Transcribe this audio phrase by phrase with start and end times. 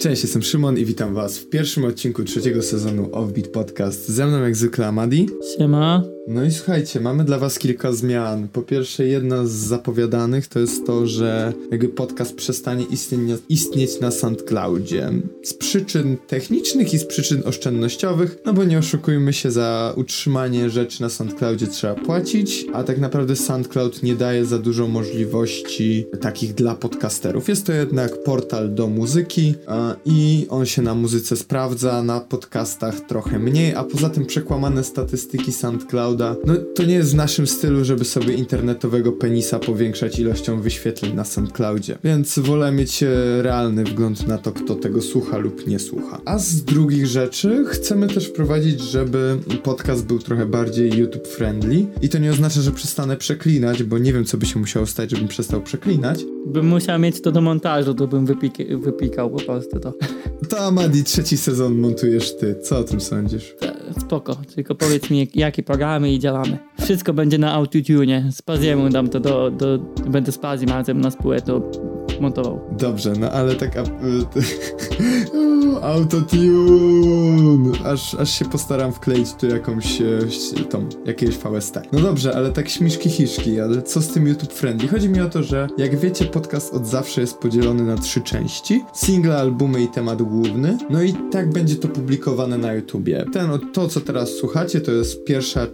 [0.00, 4.08] Cześć, jestem Szymon i witam was w pierwszym odcinku trzeciego sezonu Offbeat Podcast.
[4.08, 5.28] Ze mną jak zwykle Amadi.
[5.56, 6.15] Siema.
[6.28, 8.48] No i słuchajcie, mamy dla was kilka zmian.
[8.48, 14.10] Po pierwsze, jedna z zapowiadanych to jest to, że jakby podcast przestanie istnieć, istnieć na
[14.10, 15.10] SoundCloudzie.
[15.42, 21.02] Z przyczyn technicznych i z przyczyn oszczędnościowych, no bo nie oszukujmy się, za utrzymanie rzeczy
[21.02, 26.74] na SoundCloudzie trzeba płacić, a tak naprawdę SoundCloud nie daje za dużo możliwości takich dla
[26.74, 27.48] podcasterów.
[27.48, 33.00] Jest to jednak portal do muzyki a, i on się na muzyce sprawdza, na podcastach
[33.00, 36.15] trochę mniej, a poza tym przekłamane statystyki SoundCloud
[36.46, 41.24] no to nie jest w naszym stylu, żeby sobie internetowego penisa powiększać ilością wyświetleń na
[41.24, 41.98] SoundCloudzie.
[42.04, 43.08] Więc wolę mieć e,
[43.42, 46.20] realny wgląd na to, kto tego słucha lub nie słucha.
[46.24, 51.86] A z drugich rzeczy chcemy też wprowadzić, żeby podcast był trochę bardziej YouTube friendly.
[52.02, 55.10] I to nie oznacza, że przestanę przeklinać, bo nie wiem, co by się musiało stać,
[55.10, 56.24] żebym przestał przeklinać.
[56.46, 59.92] Bym musiał mieć to do montażu, to bym wypik- wypikał po prostu to.
[60.48, 62.56] To Amadi, trzeci sezon montujesz ty.
[62.62, 63.54] Co o tym sądzisz?
[64.00, 66.58] Spoko, tylko powiedz mi, jakie programy i działamy.
[66.80, 68.32] Wszystko będzie na autotune.
[68.32, 69.78] Spaziemu dam to do, do...
[70.08, 71.60] Będę spazim razem na spółę to
[72.20, 72.60] montował.
[72.78, 73.72] Dobrze, no ale tak...
[75.82, 77.72] Autotune!
[77.84, 80.04] Aż, aż się postaram wkleić tu jakąś e,
[80.70, 81.78] tą, jakieś VST.
[81.92, 84.88] No dobrze, ale tak śmiszki hiszki, ale co z tym YouTube Friendly?
[84.88, 88.84] Chodzi mi o to, że jak wiecie, podcast od zawsze jest podzielony na trzy części.
[88.94, 90.78] Single, albumy i temat główny.
[90.90, 93.24] No i tak będzie to publikowane na YouTubie.
[93.32, 95.66] Ten, to co teraz słuchacie, to jest pierwsza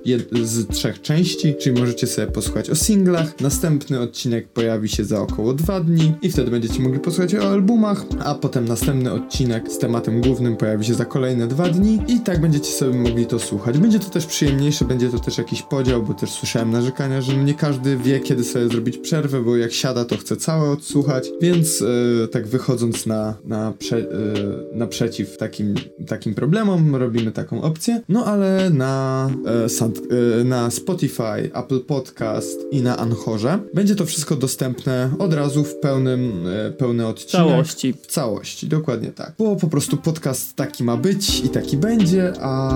[0.42, 3.40] z trzech części, czyli możecie sobie posłuchać o singlach.
[3.40, 8.04] Następny odcinek pojawi się za około dwa dni i wtedy będziecie mogli posłuchać o albumach,
[8.24, 12.40] a potem następny odcinek z tematem głównym pojawi się za kolejne dwa dni i tak
[12.40, 13.78] będziecie sobie mogli to słuchać.
[13.78, 17.54] Będzie to też przyjemniejsze, będzie to też jakiś podział, bo też słyszałem narzekania, że nie
[17.54, 22.28] każdy wie, kiedy sobie zrobić przerwę, bo jak siada, to chce całe odsłuchać, więc yy,
[22.32, 24.06] tak wychodząc na, na prze, yy,
[24.74, 25.74] naprzeciw takim,
[26.06, 28.00] takim problemom, robimy taką opcję.
[28.08, 29.30] No ale na,
[30.38, 35.74] yy, na Spotify, Apple Podcast i na Anchorze będzie to wszystko dostępne od razu w
[36.12, 36.46] pełnym,
[36.78, 37.46] pełny odcinek.
[37.46, 37.92] Całości.
[37.92, 39.32] W całości, dokładnie tak.
[39.38, 42.72] Bo po prostu podcast taki ma być i taki będzie, a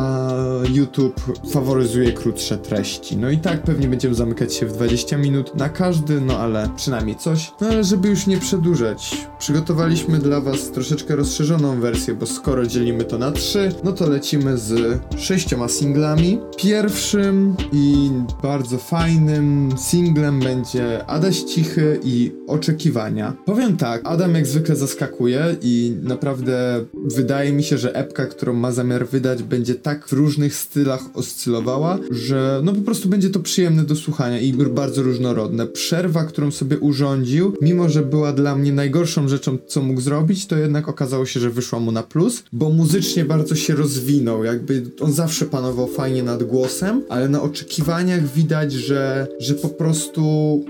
[0.74, 1.20] YouTube
[1.50, 3.16] faworyzuje krótsze treści.
[3.16, 7.16] No i tak pewnie będziemy zamykać się w 20 minut na każdy, no ale przynajmniej
[7.16, 7.52] coś.
[7.60, 13.04] No ale żeby już nie przedłużać, przygotowaliśmy dla was troszeczkę rozszerzoną wersję, bo skoro dzielimy
[13.04, 16.41] to na trzy, no to lecimy z sześcioma singlami.
[16.56, 18.10] Pierwszym i
[18.42, 23.25] bardzo fajnym singlem będzie Adaś Cichy i Oczekiwania.
[23.44, 28.72] Powiem tak, Adam jak zwykle zaskakuje i naprawdę wydaje mi się, że epka, którą ma
[28.72, 33.84] zamiar wydać, będzie tak w różnych stylach oscylowała, że no po prostu będzie to przyjemne
[33.84, 35.66] do słuchania i bardzo różnorodne.
[35.66, 40.56] Przerwa, którą sobie urządził, mimo że była dla mnie najgorszą rzeczą, co mógł zrobić, to
[40.56, 45.12] jednak okazało się, że wyszła mu na plus, bo muzycznie bardzo się rozwinął, jakby on
[45.12, 50.25] zawsze panował fajnie nad głosem, ale na oczekiwaniach widać, że, że po prostu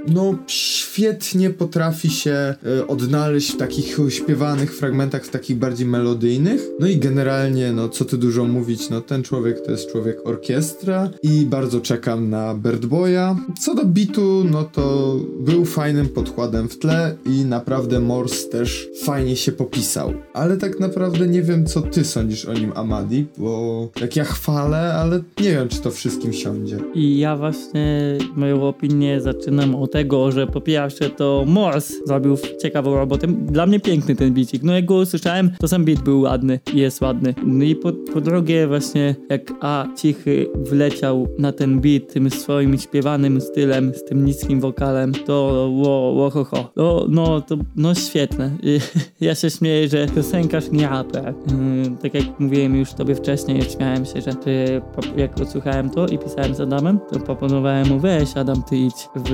[0.08, 2.45] no świetnie potrafi się
[2.88, 6.68] odnaleźć w takich śpiewanych fragmentach, w takich bardziej melodyjnych.
[6.80, 11.10] No i generalnie, no co ty dużo mówić, no ten człowiek to jest człowiek orkiestra
[11.22, 13.36] i bardzo czekam na Bird Boya.
[13.60, 19.36] Co do bitu, no to był fajnym podkładem w tle i naprawdę Morse też fajnie
[19.36, 20.12] się popisał.
[20.34, 24.94] Ale tak naprawdę nie wiem, co ty sądzisz o nim, Amadi, bo jak ja chwalę,
[24.94, 26.78] ale nie wiem, czy to wszystkim siądzie.
[26.94, 32.94] I ja właśnie moją opinię zaczynam od tego, że po pierwsze to Morse zrobił ciekawą
[32.94, 33.26] robotę.
[33.26, 34.62] Dla mnie piękny ten bicik.
[34.62, 37.34] No jak go usłyszałem, to sam beat był ładny i jest ładny.
[37.46, 42.78] No i po, po drugie właśnie jak A Cichy wleciał na ten beat tym swoim
[42.78, 46.70] śpiewanym stylem, z tym niskim wokalem, to ło, ło ho, ho.
[46.76, 48.50] No, no, to, no świetne.
[49.20, 51.24] ja się śmieję, że piosenkarz nie raper.
[51.24, 54.82] Yy, tak jak mówiłem już tobie wcześniej, śmiałem się, że ty,
[55.16, 59.30] jak odsłuchałem to i pisałem z Adamem, to proponowałem mu weź Adam, ty idź w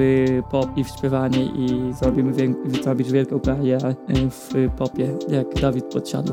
[0.50, 2.32] pop i w śpiewanie i zrobimy
[2.92, 3.94] zrobić wielką karierę
[4.30, 6.32] w popie, jak Dawid podsiadł.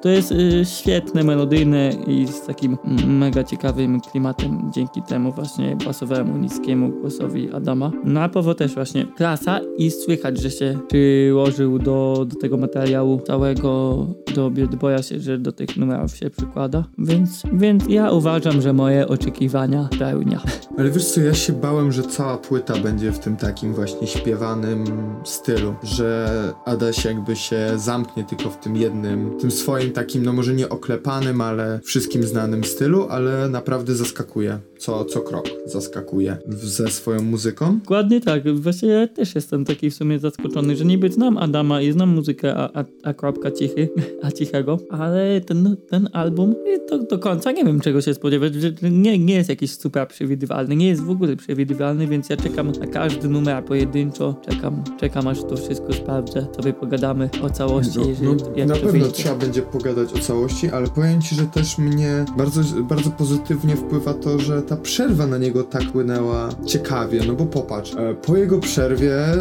[0.00, 6.36] To jest y, świetne, melodyjne i z takim mega ciekawym klimatem dzięki temu właśnie basowemu,
[6.36, 7.92] niskiemu głosowi Adama.
[8.04, 13.20] No a Powo też właśnie klasa i słychać, że się przyłożył do, do tego materiału
[13.26, 14.50] całego, do
[14.80, 16.84] Boya się, że do tych numerów się przykłada.
[16.98, 20.40] Więc, więc ja uważam, że moje oczekiwania pełnia.
[20.78, 24.84] Ale wiesz co, ja się bałem, że cała płyta będzie w tym takim właśnie śpiewanym
[25.24, 26.30] stylu, że
[26.64, 31.40] Adaś jakby się zamknie tylko w tym jednym, tym swoim takim, no może nie oklepanym,
[31.40, 34.58] ale wszystkim znanym stylu, ale naprawdę zaskakuje.
[34.78, 37.78] Co, co krok zaskakuje ze swoją muzyką.
[37.78, 38.54] Dokładnie tak.
[38.54, 42.54] Właśnie ja też jestem taki w sumie zaskoczony, że niby znam Adama i znam muzykę
[42.56, 43.88] a, a, a kropka cichy,
[44.22, 46.54] a cichego, ale ten, ten album
[46.90, 48.52] do, do końca nie wiem czego się spodziewać,
[48.82, 52.86] nie, nie jest jakiś super przewidywalny, nie jest w ogóle przewidywalny, więc ja czekam na
[52.86, 57.98] każdy numer pojedynczo, czekam, czekam aż to wszystko sprawdzę, sobie pogadamy o całości.
[57.98, 59.10] No, jeżeli, no, jak na to pewno wyjdzie.
[59.10, 64.14] trzeba będzie pogadać o całości, ale powiem ci, że też mnie bardzo, bardzo pozytywnie wpływa
[64.14, 68.58] to, że ta przerwa na niego tak płynęła ciekawie, no bo popatrz, e, po jego
[68.58, 69.38] przerwie e,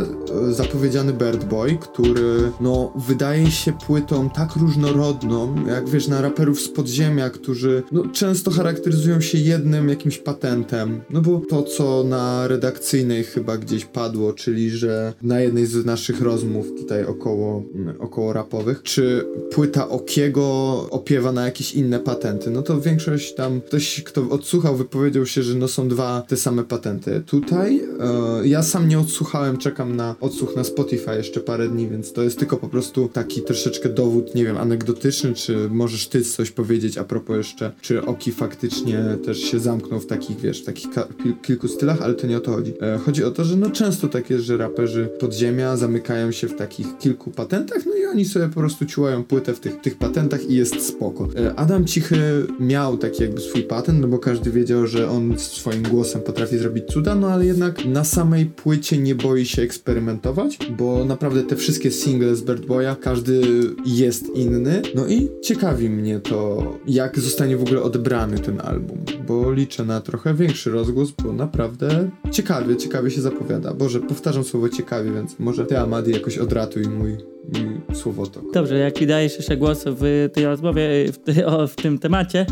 [0.49, 6.69] zapowiedziany Bird Boy, który no wydaje się płytą tak różnorodną, jak wiesz, na raperów z
[6.69, 13.23] podziemia, którzy no, często charakteryzują się jednym jakimś patentem, no bo to, co na redakcyjnej
[13.23, 17.63] chyba gdzieś padło, czyli że na jednej z naszych rozmów tutaj około,
[17.99, 20.28] około rapowych, czy płyta Okiego
[20.89, 25.55] opiewa na jakieś inne patenty, no to większość tam, ktoś kto odsłuchał wypowiedział się, że
[25.55, 27.23] no są dwa te same patenty.
[27.25, 32.13] Tutaj e, ja sam nie odsłuchałem, czekam na odsłuch na Spotify jeszcze parę dni, więc
[32.13, 36.51] to jest tylko po prostu taki troszeczkę dowód, nie wiem, anegdotyczny, czy możesz ty coś
[36.51, 40.87] powiedzieć a propos jeszcze, czy Oki faktycznie też się zamknął w takich, wiesz, takich
[41.41, 42.73] kilku stylach, ale to nie o to chodzi.
[42.81, 46.55] E, chodzi o to, że no często tak jest, że raperzy podziemia zamykają się w
[46.55, 50.18] takich kilku patentach, no i oni sobie po prostu ciułają płytę w tych, tych patentach
[50.49, 51.27] i jest spoko.
[51.35, 55.83] E, Adam Cichy miał taki jakby swój patent, no bo każdy wiedział, że on swoim
[55.83, 61.05] głosem potrafi zrobić cuda, no ale jednak na samej płycie nie boi się eksperymentować, bo
[61.05, 63.41] naprawdę te wszystkie single z Bird Boya, każdy
[63.85, 69.51] jest inny, no i ciekawi mnie to, jak zostanie w ogóle odebrany ten album, bo
[69.51, 73.73] liczę na trochę większy rozgłos, bo naprawdę ciekawie, ciekawie się zapowiada.
[73.73, 77.17] Boże, powtarzam słowo ciekawie, więc może ty, Amadi, jakoś odratuj mój
[77.93, 78.43] słowotok.
[78.53, 82.45] Dobrze, jak dajesz jeszcze głos w tej rozmowie, w, ty, o, w tym temacie,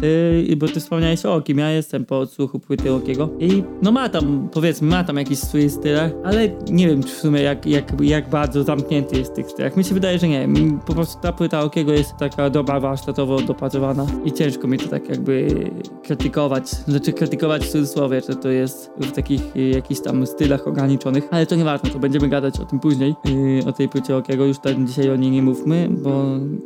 [0.49, 4.09] yy, bo ty wspomniałeś o Okim, ja jestem po odsłuchu płyty Okiego i no ma
[4.09, 8.01] tam, powiedzmy, ma tam jakiś swój styl, ale nie wiem czy w sumie jak, jak,
[8.01, 9.77] jak bardzo zamknięty jest w tych stylach.
[9.77, 10.47] Mi się wydaje, że nie.
[10.47, 14.87] Mi Po prostu ta płyta Okiego jest taka dobra, warsztatowo dopracowana i ciężko mi to
[14.87, 15.47] tak jakby
[16.03, 21.27] krytykować, znaczy krytykować w cudzysłowie, że to jest w takich y, jakichś tam stylach ograniczonych,
[21.31, 24.59] ale to nieważne, to będziemy gadać o tym później, yy, o tej płycie Okiego, już
[24.59, 26.23] tak dzisiaj o niej nie mówmy, bo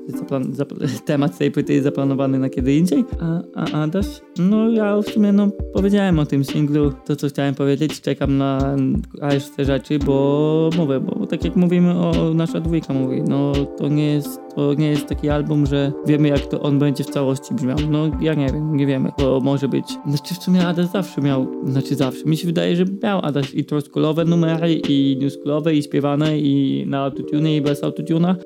[0.07, 3.05] zaplan- zap- temat tej płyty jest zaplanowany na kiedy indziej.
[3.19, 4.05] A, a Adaś?
[4.39, 8.75] No ja w sumie no powiedziałem o tym singlu, to co chciałem powiedzieć, czekam na
[9.21, 14.13] resztę rzeczy, bo mówię, bo tak jak mówimy o nasza dwójka mówi, no to nie
[14.13, 17.77] jest to nie jest taki album, że wiemy jak to on będzie w całości brzmiał.
[17.89, 19.85] No ja nie wiem, nie wiemy, bo może być.
[20.07, 23.65] Znaczy w sumie Adaś zawsze miał, znaczy zawsze, mi się wydaje, że miał Adaś i
[23.65, 27.83] troskulowe numery, i newskulowe, i śpiewane, i na autotune, i bez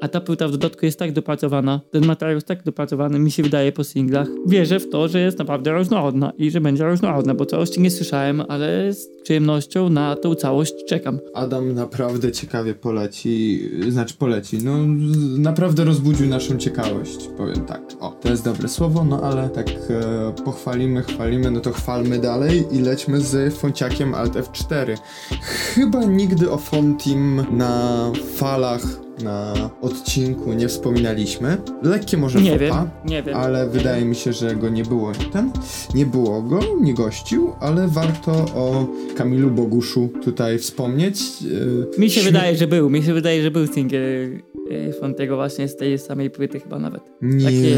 [0.02, 3.44] a ta płyta w dodatku jest tak dopracowana, ten materiał jest tak dopracowany, mi się
[3.44, 4.28] wydaje po singlach.
[4.48, 8.44] Wierzę w to, że jest naprawdę różnorodna i że będzie różnorodna, bo całości nie słyszałem,
[8.48, 11.20] ale z przyjemnością na tą całość czekam.
[11.34, 14.78] Adam naprawdę ciekawie poleci, znaczy poleci, no
[15.38, 17.82] naprawdę rozbudził naszą ciekawość, powiem tak.
[18.00, 22.66] O, to jest dobre słowo, no ale tak e, pochwalimy, chwalimy, no to chwalmy dalej
[22.72, 24.98] i lećmy z Fonciakiem Alt F4.
[25.42, 31.58] Chyba nigdy o Fontim na falach, na odcinku nie wspominaliśmy.
[31.84, 33.36] Lekkie może Nie fopa, wiem, nie wiem.
[33.38, 35.52] ale wydaje mi się, że go nie było ten.
[35.96, 41.20] Nie było go, nie gościł, ale warto o Kamilu Boguszu tutaj wspomnieć.
[41.98, 42.90] E, Mi się śmie- wydaje, że był.
[42.90, 44.40] Mi się wydaje, że był singiel
[44.72, 47.02] e, Fontego właśnie z tej samej płyty chyba nawet.
[47.22, 47.76] Nie, Takie-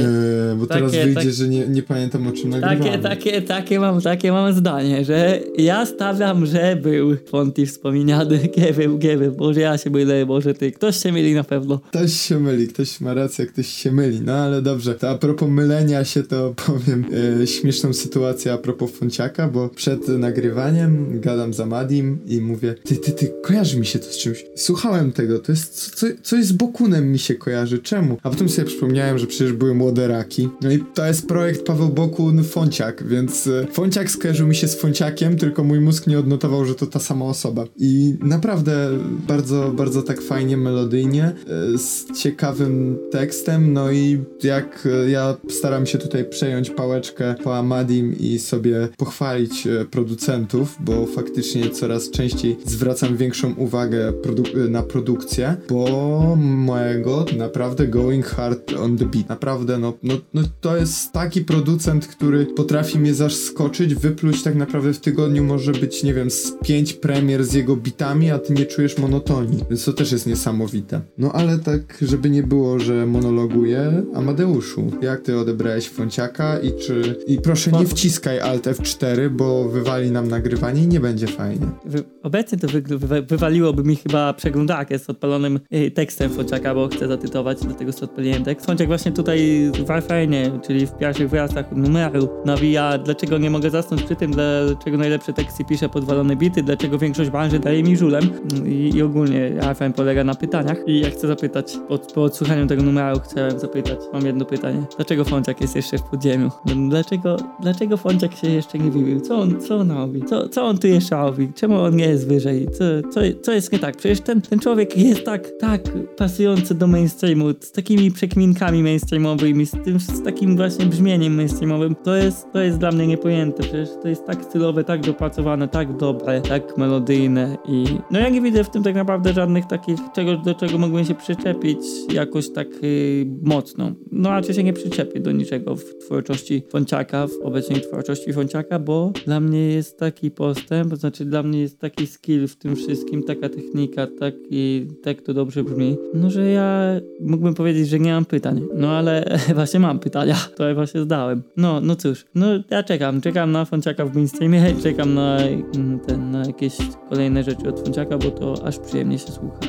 [0.60, 2.80] bo teraz takie- wyjdzie, tak- że nie, nie pamiętam o czym nagrywamy.
[2.80, 8.40] Takie, takie, takie mam, takie mam zdanie, że ja stawiam, że był Fonti wspomniany.
[8.57, 10.71] Nie wiem, nie wiem, może ja się mylę, może ty.
[10.71, 11.80] Ktoś się myli na pewno.
[11.80, 14.22] Ktoś się myli, ktoś ma rację, ktoś się myli.
[14.22, 17.06] No ale dobrze, to a propos mylenia się, to powiem
[17.42, 22.96] e, śmieszną sytuację a propos Fonciaka, bo przed nagrywaniem gadam z Amadim i mówię, ty,
[22.96, 24.46] ty, ty, kojarzy mi się to z czymś.
[24.56, 28.18] Słuchałem tego, to jest co, coś z Bokunem mi się kojarzy, czemu?
[28.24, 30.50] A potem sobie przypomniałem, że przecież były młode raki.
[30.62, 34.76] No i to jest projekt Paweł Bokun Fonciak, więc e, Fonciak skojarzył mi się z
[34.76, 37.66] Fonciakiem, tylko mój mózg nie odnotował, że to ta sama osoba.
[37.78, 38.90] I naprawdę
[39.28, 45.86] bardzo, bardzo tak fajnie, melodyjnie, e, z ciekawym tekstem, no i jak e, ja staram
[45.86, 52.57] się tutaj przejąć pałeczkę po Amadim i sobie pochwalić e, producentów, bo faktycznie coraz częściej
[52.66, 59.30] zwracam większą uwagę produ- na produkcję, bo mojego, naprawdę going hard on the beat.
[59.30, 64.94] Naprawdę, no, no, no to jest taki producent, który potrafi mnie zaskoczyć, wypluć tak naprawdę
[64.94, 68.66] w tygodniu może być, nie wiem, z pięć premier z jego bitami, a ty nie
[68.66, 69.64] czujesz monotonii.
[69.69, 71.02] Więc to też jest niesamowite.
[71.18, 77.16] No ale tak, żeby nie było, że monologuję, Amadeuszu, jak ty odebrałeś Fonciaka i czy...
[77.28, 81.68] I proszę nie wciskaj Alt F4, bo wywali nam nagrywanie i nie będzie fajnie.
[81.85, 86.87] Wy, obecnie to wy, wy, wywaliłoby mi chyba przeglądarkę z odpalonym y, tekstem Fonciaka, bo
[86.87, 88.66] chcę zatytować, dlatego sobie odpaliłem tekst.
[88.66, 94.04] Fonciak właśnie tutaj w Warframe, czyli w pierwszych wyrazach numeru nawija, dlaczego nie mogę zasnąć
[94.04, 98.23] przy tym, dlaczego najlepsze teksty piszę podwalone bity, dlaczego większość branży daje mi żulem
[98.66, 102.83] i, i ogólnie Warframe polega na pytaniach i ja chcę zapytać, po, po odsłuchaniu tego
[102.83, 104.83] numeru chciałem zapytać, mam jedno pytanie.
[104.95, 106.51] Dlaczego Fonciak jest jeszcze w podziemiu?
[106.89, 109.21] Dlaczego, dlaczego Fonciak się jeszcze nie wybił?
[109.21, 110.25] Co on, co on robi?
[110.25, 111.54] Co, co on tu jeszcze robi?
[111.54, 112.68] Czemu on nie jest wyżej?
[112.71, 113.97] Co, co, co jest nie tak?
[113.97, 115.81] Przecież ten, ten człowiek jest tak, tak
[116.18, 121.95] pasujący do mainstreamu, z takimi przekminkami mainstreamowymi, z tym, z takim właśnie brzmieniem mainstreamowym.
[121.95, 123.63] To jest, to jest dla mnie niepojęte.
[123.63, 128.42] Przecież to jest tak stylowe, tak dopracowane, tak dobre, tak melodyjne i no ja nie
[128.42, 131.80] widzę w tym tak naprawdę żadnych takich, czegoś, do czego mógłbym się przyczepić
[132.14, 133.92] jakoś tak yy, mocno.
[134.12, 139.12] No raczej się nie przyczepię do niczego w twórczości Fonciaka, w obecnej twórczości Fonciaka, bo
[139.26, 143.50] dla mnie jest taki postęp, znaczy dla mnie jest taki skill w tym wszystkim, taka
[143.50, 148.62] technika, taki, tak to dobrze brzmi, no że ja mógłbym powiedzieć, że nie mam pytań,
[148.76, 151.44] no ale właśnie mam pytania, to ja właśnie zdałem.
[151.58, 156.32] No, no cóż, no ja czekam, czekam na Fonciaka w mainstreamie, czekam na, mm, ten,
[156.32, 156.78] na jakieś
[157.10, 159.60] kolejne rzeczy od Fonciaka, bo to aż przyjemnie się słucha.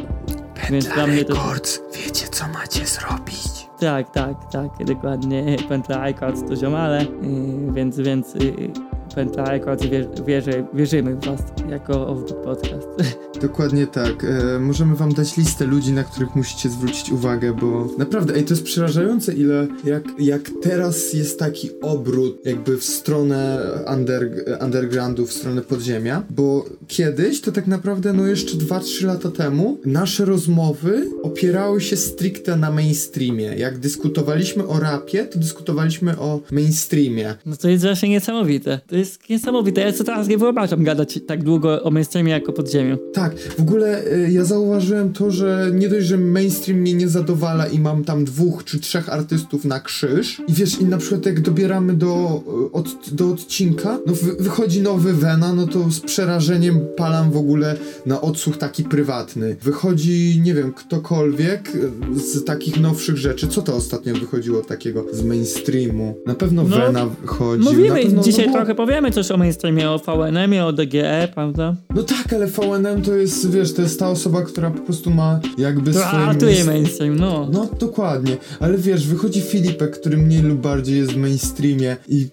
[0.71, 1.35] Więc dla mnie to...
[1.35, 3.69] Records, wiecie co macie zrobić.
[3.81, 5.57] Tak, tak, tak, dokładnie.
[5.69, 8.71] Pętla Records to ziomale, yy, więc, więc yy,
[9.15, 9.85] Pętla Records
[10.27, 12.88] wierzy, wierzymy w was jako Podcast.
[13.43, 14.25] Dokładnie tak.
[14.25, 18.55] E, możemy wam dać listę ludzi, na których musicie zwrócić uwagę, bo naprawdę, ej, to
[18.55, 23.59] jest przerażające, ile, jak, jak teraz jest taki obrót jakby w stronę
[23.95, 24.31] under,
[24.65, 30.25] undergroundu, w stronę podziemia, bo kiedyś to tak naprawdę, no jeszcze 2-3 lata temu, nasze
[30.25, 33.45] rozmowy opierały się stricte na mainstreamie.
[33.45, 37.35] Jak dyskutowaliśmy o rapie, to dyskutowaliśmy o mainstreamie.
[37.47, 38.81] No to jest właśnie niesamowite.
[38.87, 39.81] To jest niesamowite.
[39.81, 42.99] Ja co teraz nie wyobrażam gadać tak długo o mainstreamie jako podziemiu.
[43.12, 47.67] Tak, w ogóle y, ja zauważyłem to, że nie dość, że mainstream mnie nie zadowala
[47.67, 51.41] i mam tam dwóch czy trzech artystów na krzyż i wiesz, i na przykład jak
[51.41, 56.81] dobieramy do, y, od, do odcinka, no wy, wychodzi nowy Vena, no to z przerażeniem
[56.97, 59.57] palam w ogóle na odsłuch taki prywatny.
[59.62, 63.49] Wychodzi, nie wiem, ktokolwiek y, z takich nowszych rzeczy.
[63.49, 66.15] Co to ostatnio wychodziło takiego z mainstreamu?
[66.27, 67.65] Na pewno no, Vena wychodzi.
[67.65, 68.59] Mówimy, pewno, dzisiaj no bo...
[68.59, 71.76] trochę powiemy coś o mainstreamie, o VNM-ie, o DGE, prawda?
[71.95, 75.40] No tak, ale VNM to jest, wiesz, to jest ta osoba, która po prostu ma
[75.59, 76.26] jakby to swoje...
[76.26, 77.49] Ratuje mainstream, no.
[77.52, 78.37] No, dokładnie.
[78.61, 82.26] Ale wiesz, wychodzi Filipek, który mniej lub bardziej jest w mainstreamie i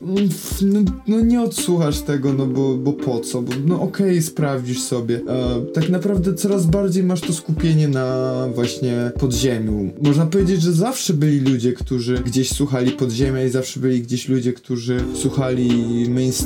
[0.61, 3.41] no, no nie odsłuchasz tego, no bo, bo po co?
[3.41, 5.15] Bo, no okej, okay, sprawdzisz sobie.
[5.15, 9.93] E, tak naprawdę coraz bardziej masz to skupienie na właśnie podziemiu.
[10.01, 14.53] Można powiedzieć, że zawsze byli ludzie, którzy gdzieś słuchali podziemia i zawsze byli gdzieś ludzie,
[14.53, 15.69] którzy słuchali
[16.09, 16.44] mainstreamu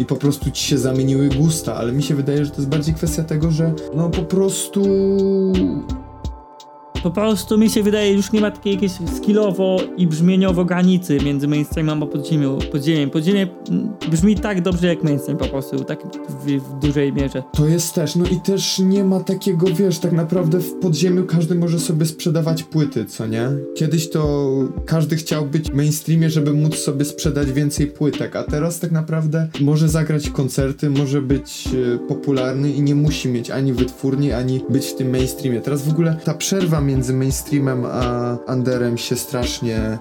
[0.00, 2.94] i po prostu ci się zamieniły gusta, ale mi się wydaje, że to jest bardziej
[2.94, 4.82] kwestia tego, że no po prostu
[7.04, 11.48] po prostu mi się wydaje, już nie ma takiej jakiejś skillowo i brzmieniowo granicy między
[11.48, 12.58] mainstreamem a podziemiem.
[12.72, 13.10] Podziemiem.
[13.10, 13.46] Podziemie
[14.10, 17.42] brzmi tak dobrze jak mainstream po prostu, tak w, w, dużej mierze.
[17.52, 21.54] To jest też, no i też nie ma takiego, wiesz, tak naprawdę w podziemiu każdy
[21.54, 23.48] może sobie sprzedawać płyty, co nie?
[23.74, 24.50] Kiedyś to
[24.86, 29.48] każdy chciał być w mainstreamie, żeby móc sobie sprzedać więcej płytek, a teraz tak naprawdę
[29.60, 34.86] może zagrać koncerty, może być e, popularny i nie musi mieć ani wytwórni, ani być
[34.86, 35.60] w tym mainstreamie.
[35.60, 39.98] Teraz w ogóle ta przerwa między między mainstreamem a underem się strasznie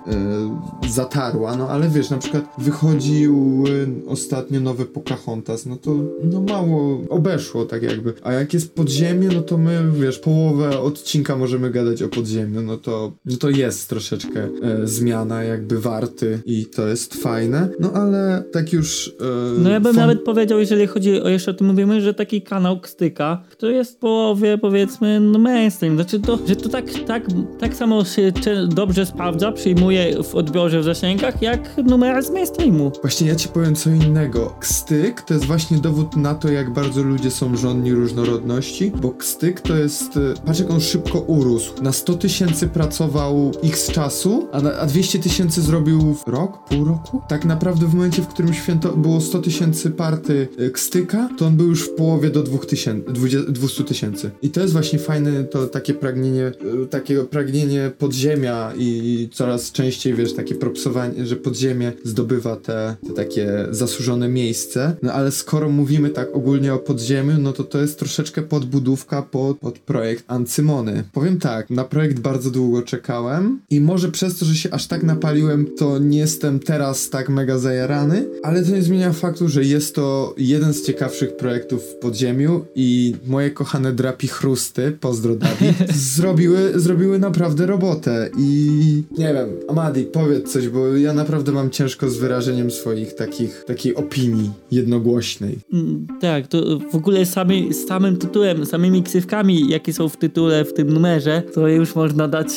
[0.85, 3.63] y, zatarła, no ale wiesz, na przykład wychodził
[4.07, 9.41] ostatnio nowy Pocahontas, no to no mało obeszło tak jakby, a jak jest podziemie, no
[9.41, 14.45] to my, wiesz, połowę odcinka możemy gadać o podziemiu, no to, no to jest troszeczkę
[14.83, 19.07] y, zmiana jakby warty i to jest fajne, no ale tak już...
[19.07, 19.13] Y,
[19.59, 22.79] no ja bym nawet powiedział, jeżeli chodzi o, jeszcze o tym mówimy, że taki kanał
[22.79, 27.23] Kstyka, to jest w połowie powiedzmy no mainstream, znaczy to, że to tak tak,
[27.59, 28.31] tak, samo się
[28.67, 32.91] dobrze sprawdza, przyjmuje w odbiorze w zasięgach, jak numer z mainstreamu.
[33.01, 34.55] Właśnie ja ci powiem co innego.
[34.59, 39.61] Kstyk to jest właśnie dowód na to, jak bardzo ludzie są żądni różnorodności, bo kstyk
[39.61, 41.83] to jest, e, patrz jak on szybko urósł.
[41.83, 46.85] Na 100 tysięcy pracował x czasu, a, na, a 200 tysięcy zrobił w rok, pół
[46.85, 47.21] roku?
[47.27, 51.57] Tak naprawdę w momencie, w którym święto było 100 tysięcy party e, kstyka, to on
[51.57, 54.31] był już w połowie do 200 tysięcy.
[54.41, 56.51] I to jest właśnie fajne, to takie pragnienie
[56.83, 63.13] y, takiego pragnienie podziemia i coraz częściej, wiesz, takie propsowanie, że podziemie zdobywa te, te
[63.13, 64.95] takie zasłużone miejsce.
[65.01, 69.57] No ale skoro mówimy tak ogólnie o podziemiu, no to to jest troszeczkę podbudówka pod,
[69.57, 71.03] pod projekt Ancymony.
[71.13, 75.03] Powiem tak, na projekt bardzo długo czekałem i może przez to, że się aż tak
[75.03, 79.95] napaliłem, to nie jestem teraz tak mega zajarany, ale to nie zmienia faktu, że jest
[79.95, 86.52] to jeden z ciekawszych projektów w podziemiu i moje kochane drapi chrusty, pozdro Dawid, zrobiły,
[86.75, 92.17] zrobiły naprawdę robotę i nie wiem, Amadi, powiedz coś, bo ja naprawdę mam ciężko z
[92.17, 95.59] wyrażeniem swoich takich, takiej opinii jednogłośnej.
[95.73, 100.65] Mm, Tak, to w ogóle sami, z samym tytułem, samymi ksywkami, jakie są w tytule,
[100.65, 102.47] w tym numerze, to już można dać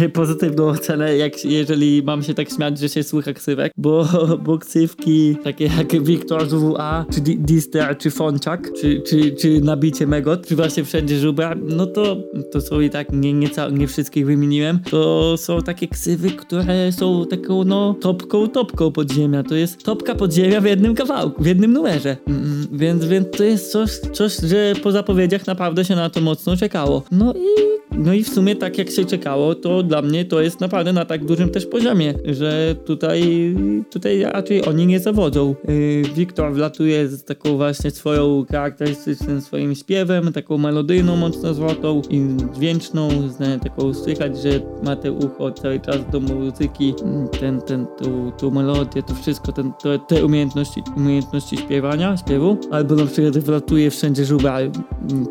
[0.00, 4.08] e, pozytywną ocenę, jak, jeżeli mam się tak śmiać, że się słycha ksywek, bo,
[4.46, 10.06] bo ksywki takie jak Wiktor WWA, czy Di- Dister, czy Fonciak, czy, czy, czy Nabicie
[10.06, 12.16] Megot, czy właśnie Wszędzie Żubra, no to,
[12.52, 16.92] to są i tak, nie, nie, ca- nie wszystkich wymieniłem, to są takie ksywy, które
[16.92, 21.72] są taką, no, topką, topką podziemia, to jest topka podziemia w jednym kawałku, w jednym
[21.72, 26.20] numerze, mm, więc, więc to jest coś, coś, że po zapowiedziach naprawdę się na to
[26.20, 27.02] mocno czekało.
[27.10, 30.60] No i no i w sumie tak jak się czekało, to dla mnie to jest
[30.60, 33.54] naprawdę na tak dużym też poziomie, że tutaj,
[33.90, 35.54] tutaj raczej oni nie zawodzą.
[35.68, 42.26] Yy, Wiktor wlatuje z taką właśnie swoją charakterystycznym swoim śpiewem, taką melodyjną, mocno złotą i
[42.54, 44.50] dźwięczną, zna- taką słychać, że
[44.84, 46.94] ma te ucho cały czas do muzyki,
[47.40, 52.94] ten, ten, tą, tą melodię, to wszystko, ten, te, te umiejętności, umiejętności śpiewania, śpiewu, albo
[52.94, 54.58] na przykład wlatuje wszędzie żubra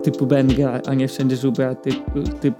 [0.03, 2.50] typu Benga, a nie wszędzie żubra typu, typu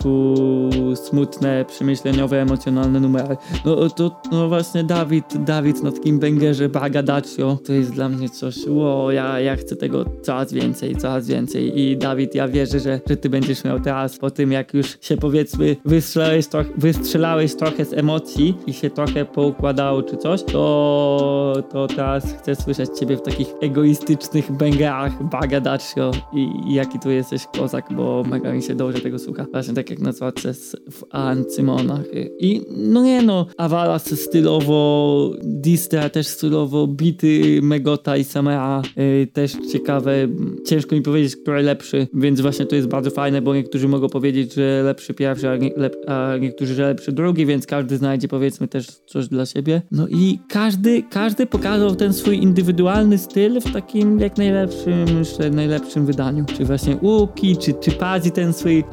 [0.96, 3.38] smutne, przemyśleniowe, emocjonalne numery.
[3.66, 8.56] No to no właśnie Dawid, Dawid na takim Bengerze Bagadaccio to jest dla mnie coś,
[8.68, 13.18] wow, ja, ja chcę tego coraz więcej, coraz więcej i Dawid, ja wierzę, że, że
[13.18, 17.94] ty będziesz miał teraz po tym, jak już się powiedzmy wystrzelałeś, troch, wystrzelałeś trochę z
[17.94, 23.48] emocji i się trochę poukładało czy coś, to, to teraz chcę słyszeć ciebie w takich
[23.62, 29.20] egoistycznych bęgerach Bagadaccio i, i jaki tu jesteś kozak, bo mega mi się dobrze tego
[29.20, 29.46] słucha.
[29.52, 32.06] Właśnie tak jak na Swaces w Ancymonach.
[32.40, 39.52] I no nie no, Avalas stylowo, Distra też stylowo, bity Megota i Samea y, też
[39.72, 40.28] ciekawe.
[40.66, 44.54] Ciężko mi powiedzieć, który lepszy, więc właśnie to jest bardzo fajne, bo niektórzy mogą powiedzieć,
[44.54, 48.68] że lepszy pierwszy, a, nie, lep, a niektórzy, że lepszy drugi, więc każdy znajdzie powiedzmy
[48.68, 49.82] też coś dla siebie.
[49.92, 56.06] No i każdy, każdy pokazał ten swój indywidualny styl w takim jak najlepszym, myślę, najlepszym
[56.06, 56.46] wydaniu.
[56.58, 58.84] Czy właśnie Uki, czy, czy Pazi ten swój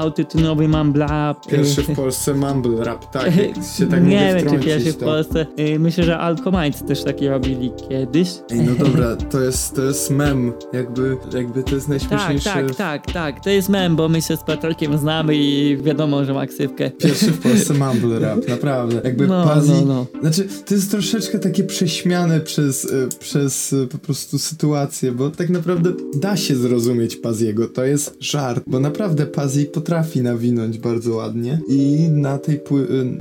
[0.79, 1.35] autotunowy mambla.
[1.51, 3.33] Pierwszy w Polsce mumble rap, tak,
[3.79, 5.47] się tak nie wiem, czy pierwszy w to- Polsce.
[5.59, 8.29] Y, Myślę, że Alcomites też takie robili kiedyś.
[8.51, 12.75] Ej, no dobra, to jest, to jest mem, jakby, jakby to jest Tak, najśmieszniejszy...
[12.75, 13.45] tak, tak, tak.
[13.45, 16.91] To jest mem, bo my się z Petrolkiem znamy i wiadomo, że ma ksywkę.
[16.91, 19.01] Pierwszy w Polsce mumble rap, naprawdę.
[19.05, 19.71] Jakby No, Pazi...
[19.71, 20.07] no, no.
[20.21, 25.51] Znaczy, to jest troszeczkę takie prześmiane przez, y, przez y, po prostu sytuację, bo tak
[25.51, 31.61] naprawdę da się zrozumieć Paziego, to jest żart, bo naprawdę Pazi potrafi nawinąć bardzo ładnie
[31.69, 32.61] i na tej y,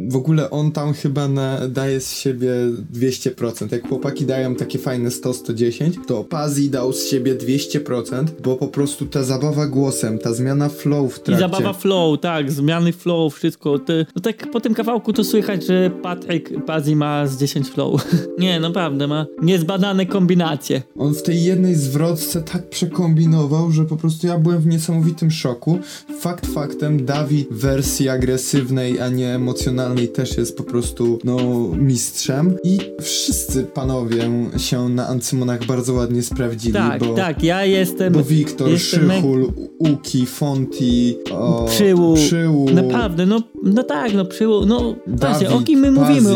[0.10, 2.52] w ogóle on tam chyba na, daje z siebie
[2.94, 3.72] 200%.
[3.72, 9.06] Jak chłopaki dają takie fajne 100-110, to Pazi dał z siebie 200%, bo po prostu
[9.06, 11.40] ta zabawa głosem, ta zmiana flow w I trakcie...
[11.40, 13.80] zabawa flow, tak, zmiany flow, wszystko.
[13.80, 18.08] Te, no tak po tym kawałku to słychać, że Patryk Pazi ma z 10 flow.
[18.40, 20.82] nie, naprawdę, ma niezbadane kombinacje.
[20.98, 25.80] On w tej jednej zwrotce tak przekombinował, że po prostu ja byłem w niesamowitym szoku.
[26.20, 31.38] Fakt faktem, Dawid w wersji agresywnej, a nie emocjonalnej też jest po prostu, no,
[31.78, 32.58] mistrzem.
[32.63, 37.13] I wszyscy panowie się na Ancymonach bardzo ładnie sprawdzili, Tak, bo...
[37.13, 38.13] tak, ja jestem...
[38.13, 42.15] Bo Wiktor, jestem Szychul, Uki, Fonti, o, Przyłu.
[42.15, 42.69] Przyłu.
[42.69, 46.34] Naprawdę, no, no tak, no przyło, no właśnie, o kim my mówimy?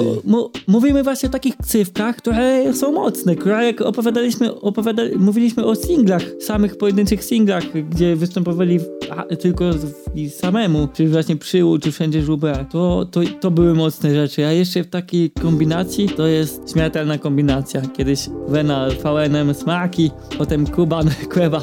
[0.68, 6.24] Mówimy właśnie o takich ksywkach, które są mocne, które jak opowiadaliśmy, opowiada, mówiliśmy o singlach,
[6.40, 11.92] samych pojedynczych singlach, gdzie występowali w, a, tylko w, i samemu, czy właśnie przyłu, czy
[11.92, 16.72] wszędzie żubra, to, to, to były mocne rzeczy, a jeszcze w takiej kombinacji to jest
[16.74, 17.82] śmiertelna kombinacja.
[17.82, 21.62] Kiedyś Wena VNM Smaki, potem Kuban, Kuba,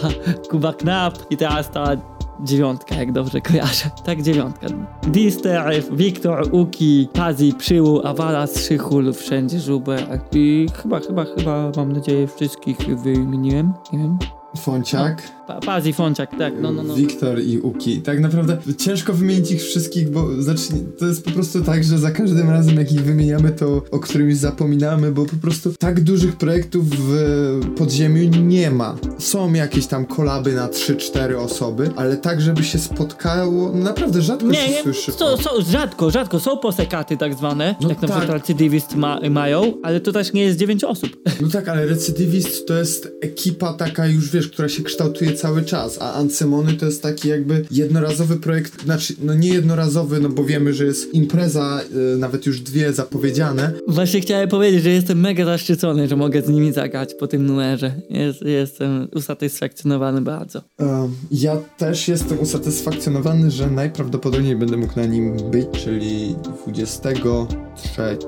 [0.51, 3.91] Kuba Knap i teraz ta Dziewiątka, jak dobrze kojarzę.
[4.05, 4.67] Tak, dziewiątka.
[5.03, 10.21] Dister, Wiktor, Uki, Pazi, Przyłu, Awalas, Szychul, wszędzie Żuber.
[10.33, 13.73] I chyba, chyba, chyba, mam nadzieję, wszystkich wymieniłem.
[13.93, 14.19] Nie wiem.
[14.57, 15.38] Fonciak.
[15.49, 16.95] Pa, Paz i Fąciak, tak, no, no, no.
[16.95, 18.03] Wiktor i Uki.
[18.03, 20.63] Tak naprawdę ciężko wymienić ich wszystkich, bo znaczy,
[20.99, 24.37] to jest po prostu tak, że za każdym razem jak ich wymieniamy, to o którymś
[24.37, 28.97] zapominamy, bo po prostu tak dużych projektów w podziemiu nie ma.
[29.19, 34.47] Są jakieś tam kolaby na 3-4 osoby, ale tak, żeby się spotkało, no naprawdę rzadko
[34.47, 35.13] Nie, się nie, słyszy.
[35.13, 38.17] są, są, rzadko, rzadko, są posekaty tak zwane, No jak na tak.
[38.19, 41.11] przykład recydywist ma, mają, ale to też nie jest 9 osób.
[41.41, 45.99] No tak, ale recydywist to jest ekipa taka już, wiesz, która się kształtuje cały czas,
[46.01, 50.75] a Ancemony to jest taki jakby jednorazowy projekt, znaczy, no nie jednorazowy, no bo wiemy,
[50.75, 51.81] że jest impreza,
[52.15, 56.49] y, nawet już dwie zapowiedziane, Właśnie chciałem powiedzieć, że jestem mega zaszczycony, że mogę z
[56.49, 57.93] nimi zagrać po tym numerze.
[58.11, 60.63] Jest, jestem usatysfakcjonowany bardzo.
[60.79, 68.19] Um, ja też jestem usatysfakcjonowany, że najprawdopodobniej będę mógł na nim być, czyli 23.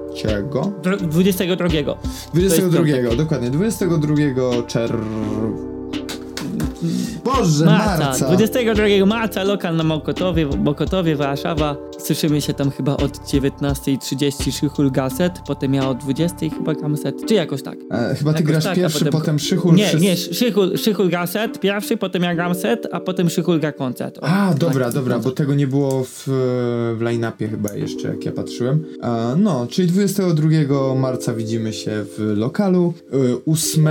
[0.82, 1.68] Dro- 22.
[2.34, 4.92] 22, dokładnie, 22 czer...
[7.24, 8.26] Boże, Marca, marca!
[8.26, 11.76] 22 marca lokal na Mokotowie, Mokotowie, Warszawa.
[11.98, 17.34] Słyszymy się tam chyba od 19.30 Szychul Gaset, potem ja o 20.00 chyba Gamset, czy
[17.34, 17.78] jakoś tak.
[17.92, 19.74] E, chyba ty Jakoś grasz tak, pierwszy, potem- potem Szychul.
[19.74, 24.18] Nie, wszyscy- nie, Szychul, Szychul Gaset pierwszy, potem ja Gamset, a potem Szychul Ga koncert.
[24.18, 25.24] O, A, tak, dobra, tak, dobra, tak.
[25.24, 26.22] bo tego nie było w,
[26.98, 28.84] w line-upie chyba jeszcze, jak ja patrzyłem.
[29.02, 33.88] A, no, czyli 22 marca widzimy się w lokalu, y, 8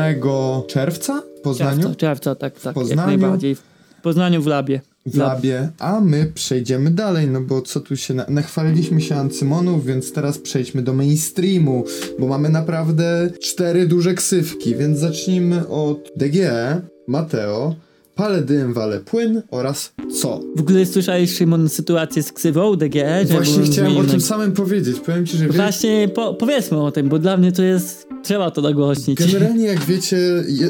[0.68, 3.12] czerwca Poznaniu, Czerwca, czerwca, tak, tak, Poznaniu.
[3.12, 3.56] jak najbardziej.
[3.56, 4.82] W Poznaniu w Labie.
[5.06, 9.86] w Labie, a my przejdziemy dalej, no bo co tu się, na, nachwaliliśmy się Ancymonów,
[9.86, 11.84] więc teraz przejdźmy do mainstreamu,
[12.20, 17.76] bo mamy naprawdę cztery duże ksywki, więc zacznijmy od DGE, Mateo,
[18.20, 20.40] Pale dym, wale płyn oraz co?
[20.56, 23.26] W ogóle słyszałeś, Szymon, sytuację z ksywą DGE?
[23.26, 27.10] Właśnie chciałem o tym samym powiedzieć, powiem ci, że wie, Właśnie po, powiedzmy o tym,
[27.10, 28.10] bo dla mnie to jest.
[28.24, 29.20] Trzeba to nagłośnić.
[29.20, 30.70] Generalnie, jak wiecie, je,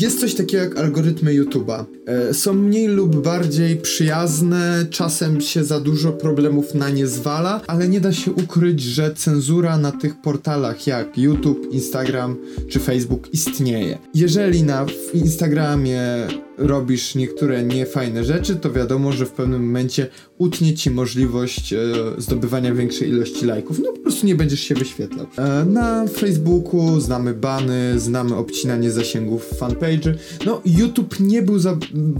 [0.00, 1.84] jest coś takiego jak algorytmy YouTube'a.
[2.06, 7.88] E, są mniej lub bardziej przyjazne, czasem się za dużo problemów na nie zwala, ale
[7.88, 12.36] nie da się ukryć, że cenzura na tych portalach jak YouTube, Instagram
[12.70, 13.98] czy Facebook istnieje.
[14.14, 16.28] Jeżeli na Instagramie
[16.58, 20.06] robisz niektóre niefajne rzeczy, to wiadomo, że w pewnym momencie
[20.38, 21.78] utnie ci możliwość e,
[22.18, 23.78] zdobywania większej ilości lajków.
[23.78, 25.26] No po prostu nie będziesz się wyświetlał.
[25.38, 30.14] E, na Facebooku znamy bany, znamy obcinanie zasięgów fanpage'y.
[30.46, 31.76] No YouTube nie był za...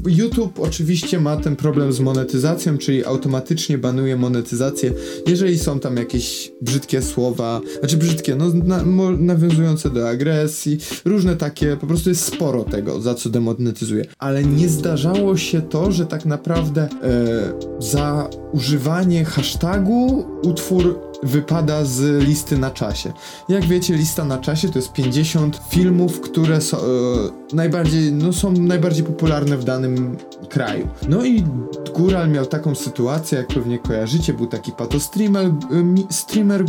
[0.07, 4.93] YouTube oczywiście ma ten problem z monetyzacją, czyli automatycznie banuje monetyzację,
[5.27, 11.37] jeżeli są tam jakieś brzydkie słowa, znaczy brzydkie, no na, mo, nawiązujące do agresji, różne
[11.37, 14.05] takie, po prostu jest sporo tego, za co demonetyzuje.
[14.19, 18.06] Ale nie zdarzało się to, że tak naprawdę e, za
[18.53, 23.13] używanie hashtagu utwór wypada z listy na czasie.
[23.49, 26.83] Jak wiecie, lista na czasie to jest 50 filmów, które są, e,
[27.53, 30.17] najbardziej, no, są najbardziej popularne w danym
[30.49, 30.89] kraju.
[31.09, 31.45] No i
[31.97, 36.65] Góral miał taką sytuację, jak pewnie kojarzycie, był taki pato streamer, mi- streamer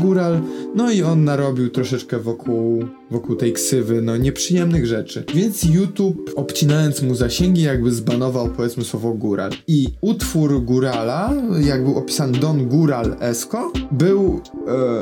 [0.76, 5.24] no i on narobił troszeczkę wokół, wokół tej ksywy, no nieprzyjemnych rzeczy.
[5.36, 9.52] Więc YouTube, obcinając mu zasięgi, jakby zbanował powiedzmy słowo Góral.
[9.68, 14.42] I utwór Górala, jak był opisany Don Góral Esko, był,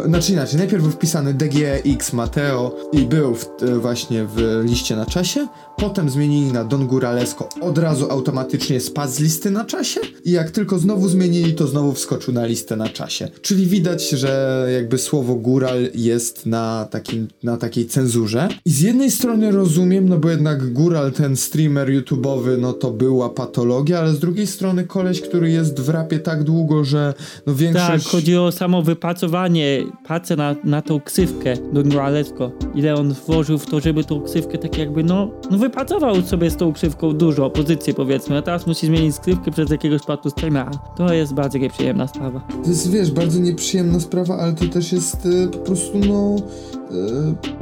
[0.04, 4.96] e, znaczy inaczej, najpierw był wpisany DGX Mateo i był w, e, właśnie w liście
[4.96, 10.00] na czasie, potem zmienili na Don Góralesko, od razu automatycznie spadł z listy na czasie
[10.26, 13.30] i jak tylko znowu zmienili, to znowu wskoczył na listę na czasie.
[13.42, 18.48] Czyli widać, że jakby słowo góral jest na, takim, na takiej cenzurze.
[18.66, 23.30] I z jednej strony rozumiem, no bo jednak góral, ten streamer YouTube'owy, no to była
[23.30, 27.14] patologia, ale z drugiej strony koleś, który jest w rapie tak długo, że
[27.46, 28.08] no Tak, większość...
[28.08, 32.52] chodzi o samo wypracowanie, pracę na, na tą ksywkę Don Moralesko.
[32.76, 36.56] Ile on włożył w to, żeby tą ksywkę tak jakby, no, no wypracował sobie z
[36.56, 40.72] tą ksywką dużo, pozycję powiedzmy, a teraz musi zmienić ksywkę przez jakiegoś patu streamera.
[40.98, 42.48] To jest bardzo nieprzyjemna sprawa.
[42.64, 46.36] To jest, wiesz, bardzo nieprzyjemna sprawa, ale to też jest e, po prostu, no,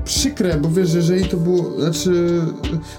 [0.05, 2.41] przykre, bo wiesz, jeżeli to było, znaczy,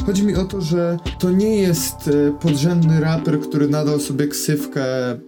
[0.06, 4.84] chodzi mi o to, że to nie jest e, podrzędny raper, który nadał sobie ksywkę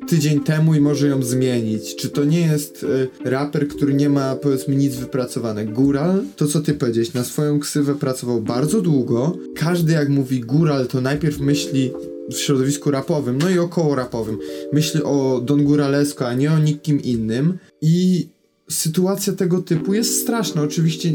[0.08, 1.96] tydzień temu i może ją zmienić.
[1.96, 2.86] Czy to nie jest
[3.24, 5.64] e, raper, który nie ma, powiedzmy, nic wypracowane.
[5.64, 9.36] Góral, to co ty powiedziałeś, na swoją ksywę pracował bardzo długo.
[9.56, 11.92] Każdy jak mówi góral, to najpierw myśli
[12.30, 14.38] w środowisku rapowym, no i około rapowym.
[14.72, 17.58] Myśli o Don Guralesco, a nie o nikim innym.
[17.82, 18.28] I
[18.70, 20.62] sytuacja tego typu jest straszna.
[20.62, 21.12] Oczywiście,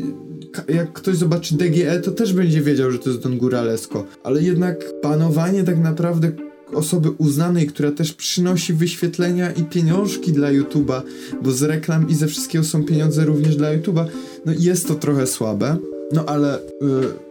[0.68, 4.06] jak ktoś zobaczy DGE, to też będzie wiedział, że to jest Don Guralesco.
[4.24, 6.32] Ale jednak panowanie tak naprawdę
[6.74, 11.02] osoby uznanej, która też przynosi wyświetlenia i pieniążki dla YouTube'a,
[11.44, 14.06] bo z reklam i ze wszystkiego są pieniądze również dla YouTube'a,
[14.46, 15.78] no jest to trochę słabe.
[16.14, 16.62] No ale y,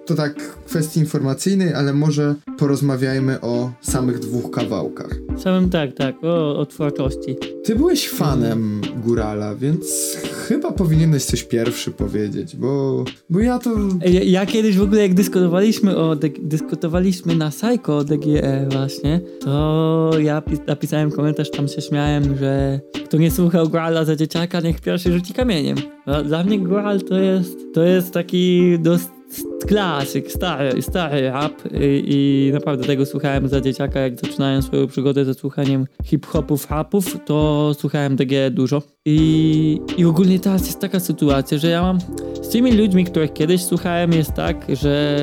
[0.07, 0.35] to tak
[0.67, 5.11] kwestii informacyjnej, ale może porozmawiajmy o samych dwóch kawałkach.
[5.39, 7.37] Samym tak, tak, o, o twórczości.
[7.65, 10.17] Ty byłeś fanem Górala, więc
[10.49, 13.71] chyba powinieneś coś pierwszy powiedzieć, bo, bo ja to...
[14.05, 20.11] Ja, ja kiedyś w ogóle jak dyskutowaliśmy o dyskutowaliśmy na Psycho o DGE właśnie, to
[20.21, 25.13] ja napisałem komentarz, tam się śmiałem, że kto nie słuchał Górala za dzieciaka, niech pierwszy
[25.13, 25.77] rzuci kamieniem.
[26.25, 29.20] Dla mnie Góral to jest, to jest taki dosyć
[29.67, 35.25] klasyk, stary, stary rap i, i, naprawdę tego słuchałem za dzieciaka, jak zaczynałem swoją przygodę
[35.25, 38.83] ze słuchaniem hip-hopów, rapów, to słuchałem DG dużo.
[39.05, 41.99] I, I ogólnie teraz jest taka sytuacja, że ja mam
[42.43, 45.21] z tymi ludźmi, których kiedyś słuchałem, jest tak, że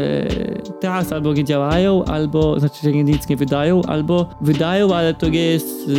[0.80, 5.46] teraz albo nie działają, albo znaczy, że nic nie wydają, albo wydają, ale to nie
[5.46, 5.90] jest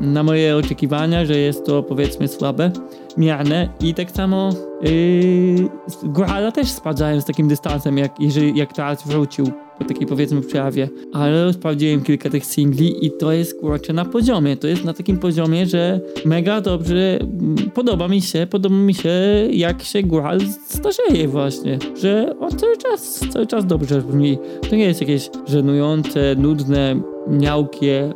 [0.00, 2.70] na moje oczekiwania, że jest to powiedzmy słabe,
[3.16, 4.50] miarne i tak samo
[4.82, 9.46] yy, też sprawdzałem z takim dystansem, jak, jeżeli, jak teraz wrócił
[9.78, 14.56] po takiej powiedzmy przejawie, ale sprawdziłem kilka tych singli i to jest kurczę na poziomie,
[14.56, 19.10] to jest na takim poziomie, że mega dobrze mm, podoba mi się, podoba mi się
[19.50, 24.38] jak się Góral starzeje właśnie, że on cały czas, cały czas dobrze brzmi,
[24.70, 28.12] to nie jest jakieś żenujące, nudne, miałkie,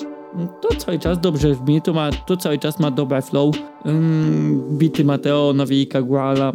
[0.60, 3.56] to cały czas dobrze brzmi, to, ma, to cały czas ma dobre flow.
[3.84, 6.52] Um, bity Mateo, Nawijka, Guala,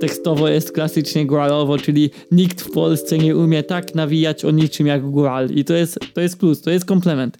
[0.00, 5.10] tekstowo jest klasycznie góralowo, czyli nikt w Polsce nie umie tak nawijać o niczym jak
[5.10, 7.38] góral i to jest, to jest plus, to jest komplement,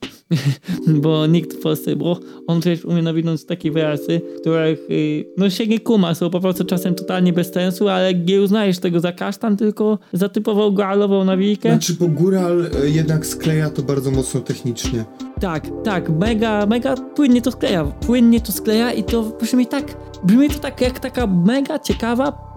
[1.02, 5.66] bo nikt w Polsce, bo on przecież umie nawinąć takie wersy, których y, no się
[5.66, 9.56] nie kuma, są po prostu czasem totalnie bez sensu, ale nie uznajesz tego za kasztan,
[9.56, 11.68] tylko za typową góralową nawijkę.
[11.68, 15.04] Znaczy, bo góral y, jednak skleja to bardzo mocno technicznie.
[15.40, 19.84] Tak, tak, mega, mega płynnie to skleja, płynnie to skleja i to brzmi tak,
[20.24, 22.54] brzmi to tak jak taka mega ciekawa,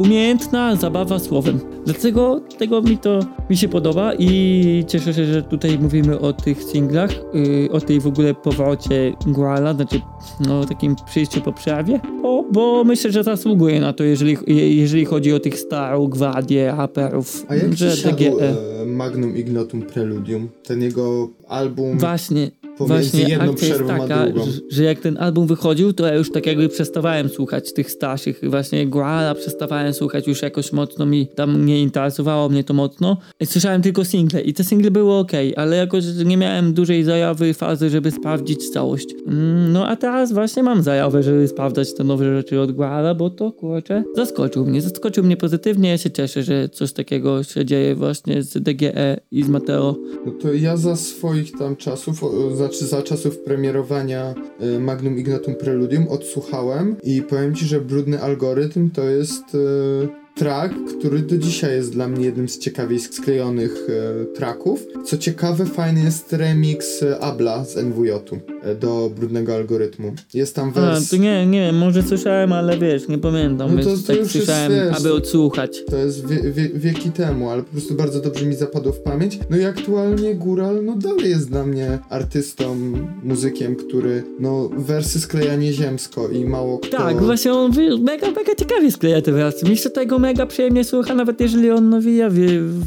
[0.00, 1.60] umiejętna zabawa słowem.
[1.84, 6.62] Dlatego tego mi to mi się podoba i cieszę się, że tutaj mówimy o tych
[6.62, 10.00] singlach, yy, o tej w ogóle powrocie Guala, znaczy
[10.48, 14.36] no, takim przyjściu po przejawie, bo, bo myślę, że zasługuje na to, jeżeli,
[14.78, 17.44] jeżeli chodzi o tych starą gwadię raperów.
[17.48, 20.48] A jak że ci e, Magnum Ignotum Preludium?
[20.62, 21.98] Ten jego album...
[21.98, 22.50] Właśnie,
[22.86, 26.46] Właśnie jedną akcja jest taka, że, że, jak ten album wychodził, to ja już tak
[26.46, 28.40] jakby przestawałem słuchać tych starszych.
[28.42, 33.16] Właśnie Guala przestawałem słuchać już jakoś mocno mi tam nie interesowało mnie to mocno.
[33.44, 37.90] Słyszałem tylko single i te single były ok, ale jakoś nie miałem dużej zajawy fazy,
[37.90, 39.06] żeby sprawdzić całość.
[39.26, 43.30] Mm, no a teraz właśnie mam zajawę, żeby sprawdzać te nowe rzeczy od Guala, bo
[43.30, 44.82] to kurczę zaskoczył mnie.
[44.82, 45.90] Zaskoczył mnie pozytywnie.
[45.90, 49.96] Ja się cieszę, że coś takiego się dzieje właśnie z DGE i z Mateo.
[50.26, 52.20] No to ja za swoich tam czasów,
[52.54, 58.22] za znaczy za czasów premierowania y, Magnum Ignatum Preludium odsłuchałem i powiem ci, że Brudny
[58.22, 63.86] Algorytm to jest y, track, który do dzisiaj jest dla mnie jednym z ciekawiej sklejonych
[63.88, 64.86] e, tracków.
[65.04, 70.12] Co ciekawe, fajny jest remix e, Abla z NWJ-u e, do Brudnego Algorytmu.
[70.34, 71.06] Jest tam wers...
[71.06, 74.32] A, to nie, nie, może słyszałem, ale wiesz, nie pamiętam, no to, to tak już
[74.32, 75.84] słyszałem, jest, aby odsłuchać.
[75.90, 79.38] To jest wie, wie, wieki temu, ale po prostu bardzo dobrze mi zapadło w pamięć.
[79.50, 82.76] No i aktualnie Góral, no dalej jest dla mnie artystą,
[83.22, 86.96] muzykiem, który, no, wersy skleja nieziemsko i mało kto...
[86.96, 89.76] Tak, właśnie on mega, mega ciekawie skleja te wersy.
[89.76, 92.28] Się tego mega przyjemnie słucha, nawet jeżeli on nawija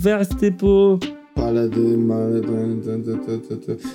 [0.04, 1.00] wers typu
[1.36, 2.41] Pale dym, ale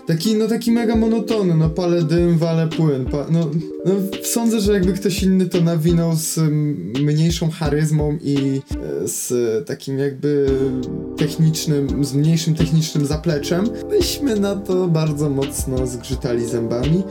[0.07, 3.05] Taki, no taki mega monotony, no pale dym, wale płyn.
[3.05, 3.51] Pa, no,
[3.85, 6.39] no sądzę, że jakby ktoś inny to nawinął z
[7.03, 8.37] mniejszą charyzmą i
[9.05, 9.33] e, z
[9.67, 10.47] takim jakby
[11.17, 17.03] technicznym, z mniejszym technicznym zapleczem, byśmy na to bardzo mocno zgrzytali zębami.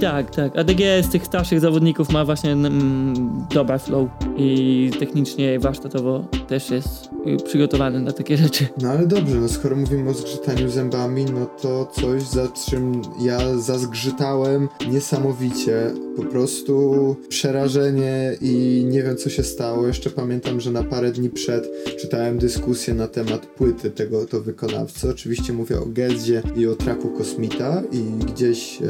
[0.00, 0.58] Tak, tak.
[0.58, 7.10] ADG z tych starszych zawodników ma właśnie mm, dobra flow i technicznie warsztatowo też jest
[7.26, 8.66] y, przygotowany na takie rzeczy.
[8.82, 13.58] No ale dobrze, no skoro mówimy o zgrzytaniu zębami, no to coś za czym ja
[13.58, 15.90] zazgrzytałem niesamowicie.
[16.16, 19.86] Po prostu przerażenie i nie wiem co się stało.
[19.86, 21.68] Jeszcze pamiętam, że na parę dni przed
[22.00, 25.10] czytałem dyskusję na temat płyty tego to wykonawcy.
[25.10, 28.86] Oczywiście mówię o Gedzie i o traku Kosmita i gdzieś, e,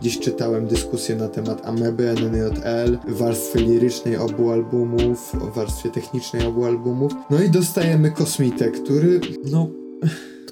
[0.00, 7.12] gdzieś Czytałem dyskusję na temat Ameby, NNJL, warstwy lirycznej obu albumów, warstwie technicznej obu albumów.
[7.30, 9.68] No i dostajemy Kosmitę, który, no...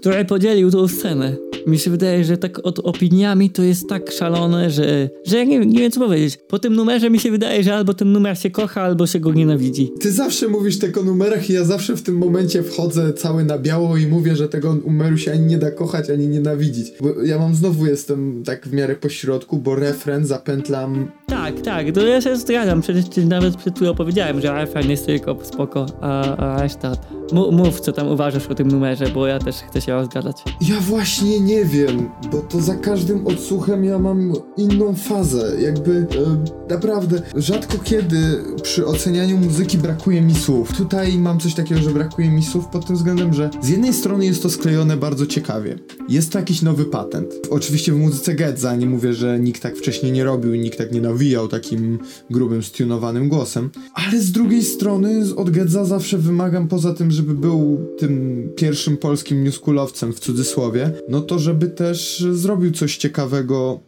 [0.02, 1.36] Który podzielił tą scenę
[1.66, 5.58] mi się wydaje, że tak od opiniami to jest tak szalone, że, że ja nie,
[5.58, 6.38] nie wiem co powiedzieć.
[6.48, 9.32] Po tym numerze mi się wydaje, że albo ten numer się kocha, albo się go
[9.32, 9.92] nienawidzi.
[10.00, 13.58] Ty zawsze mówisz tak o numerach i ja zawsze w tym momencie wchodzę cały na
[13.58, 16.92] biało i mówię, że tego numeru się ani nie da kochać, ani nienawidzić.
[17.00, 22.06] Bo ja mam znowu jestem tak w miarę pośrodku, bo refren zapętlam tak, Tak, to
[22.06, 22.80] ja się zgadzam.
[22.80, 26.96] Przecież ci nawet przed chwilą powiedziałem, że refren jest tylko spoko, a, a reszta...
[27.32, 30.36] Mów, co tam uważasz o tym numerze, bo ja też chcę się rozgadać.
[30.60, 35.56] Ja właśnie nie wiem, bo to za każdym odsłuchem ja mam inną fazę.
[35.60, 38.16] Jakby e, naprawdę rzadko kiedy
[38.62, 40.76] przy ocenianiu muzyki brakuje mi słów.
[40.76, 44.24] Tutaj mam coś takiego, że brakuje mi słów pod tym względem, że z jednej strony
[44.24, 45.78] jest to sklejone bardzo ciekawie.
[46.08, 47.34] Jest to jakiś nowy patent.
[47.50, 51.00] Oczywiście w muzyce Gedza nie mówię, że nikt tak wcześniej nie robił, nikt tak nie
[51.00, 51.98] nawijał takim
[52.30, 53.70] grubym, stunowanym głosem.
[53.94, 59.44] Ale z drugiej strony od Gedza zawsze wymagam poza tym, żeby był tym pierwszym polskim
[59.44, 63.80] newschoolowcem w cudzysłowie, no to żeby też zrobił coś ciekawego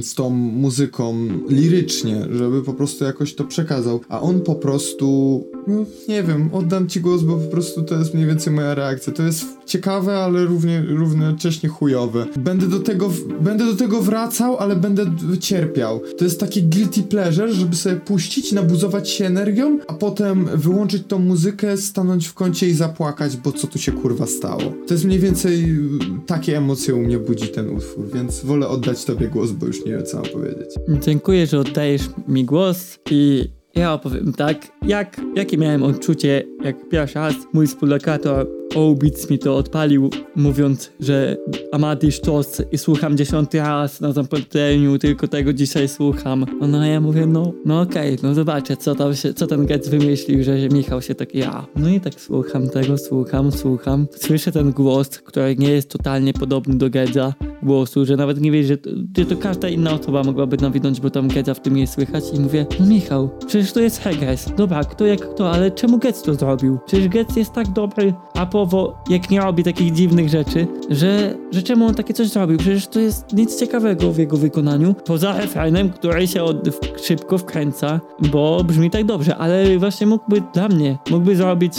[0.00, 5.84] z tą muzyką lirycznie, żeby po prostu jakoś to przekazał, a on po prostu, no,
[6.08, 9.12] nie wiem, oddam ci głos, bo po prostu to jest mniej więcej moja reakcja.
[9.12, 12.26] To jest ciekawe, ale równie, równocześnie chujowe.
[12.36, 15.06] Będę do tego, będę do tego wracał, ale będę
[15.40, 16.00] cierpiał.
[16.18, 21.18] To jest takie guilty pleasure, żeby sobie puścić, nabuzować się energią, a potem wyłączyć tą
[21.18, 24.62] muzykę, stanąć w kącie i zapłakać, bo co tu się kurwa stało.
[24.86, 25.78] To jest mniej więcej
[26.26, 29.92] takie emocje u mnie budzi ten utwór, więc wolę oddać tobie głos, bo już nie
[29.92, 30.74] wiem co mam powiedzieć.
[30.88, 37.14] Dziękuję, że oddajesz mi głos i ja opowiem tak, jak, jakie miałem odczucie, jak pierwszy
[37.14, 41.36] raz mój współlokator Obic mi to odpalił, mówiąc, że
[41.72, 46.46] Amadi Sztos i słucham dziesiąty raz na zapętleniu, tylko tego dzisiaj słucham.
[46.60, 50.42] No ja mówię, no, no okej, no zobaczę, co tam się, co ten Getz wymyślił,
[50.42, 51.66] że Michał się tak ja.
[51.76, 54.06] No i tak słucham tego, słucham, słucham.
[54.16, 58.66] Słyszę ten głos, który nie jest totalnie podobny do Gedza głosu, że nawet nie wiesz,
[58.66, 61.86] że to, że to każda inna osoba mogłaby nawinąć, bo tam Gedza w tym nie
[61.86, 64.52] słychać i mówię, no Michał, przecież to jest Hegres.
[64.56, 66.78] Dobra, kto jak kto, ale czemu Getz to zrobił?
[66.86, 71.86] Przecież Getz jest tak dobry rapowo, jak nie robi takich dziwnych rzeczy, że, że czemu
[71.86, 72.58] on takie coś zrobił?
[72.58, 77.38] Przecież to jest nic ciekawego w jego wykonaniu, poza refrenem, który się od, w, szybko
[77.38, 78.00] wkręca,
[78.32, 81.74] bo brzmi tak dobrze, ale właśnie mógłby dla mnie, mógłby zrobić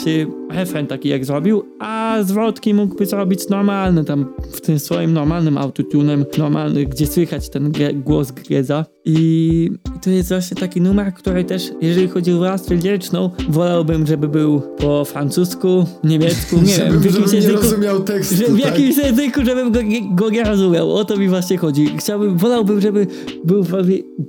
[0.50, 6.26] refren taki jak zrobił, a zwrotki mógłby zrobić normalny, tam w tym swoim normalnym autotunem,
[6.38, 8.86] normalny, gdzie słychać ten głos Geza.
[9.06, 14.28] I, to jest właśnie taki numer, który też, jeżeli chodzi o warstwę liryczną, wolałbym, żeby
[14.28, 17.62] był po francusku, niemiecku, nie wiem, w jakimś języku.
[17.62, 18.60] rozumiał tekstu, Że w tak?
[18.60, 19.80] jakimś języku, żebym go,
[20.12, 20.96] go nie rozumiał.
[20.96, 21.88] O to mi właśnie chodzi.
[21.98, 23.08] Chciałbym, wolałbym, żeby
[23.44, 23.66] był,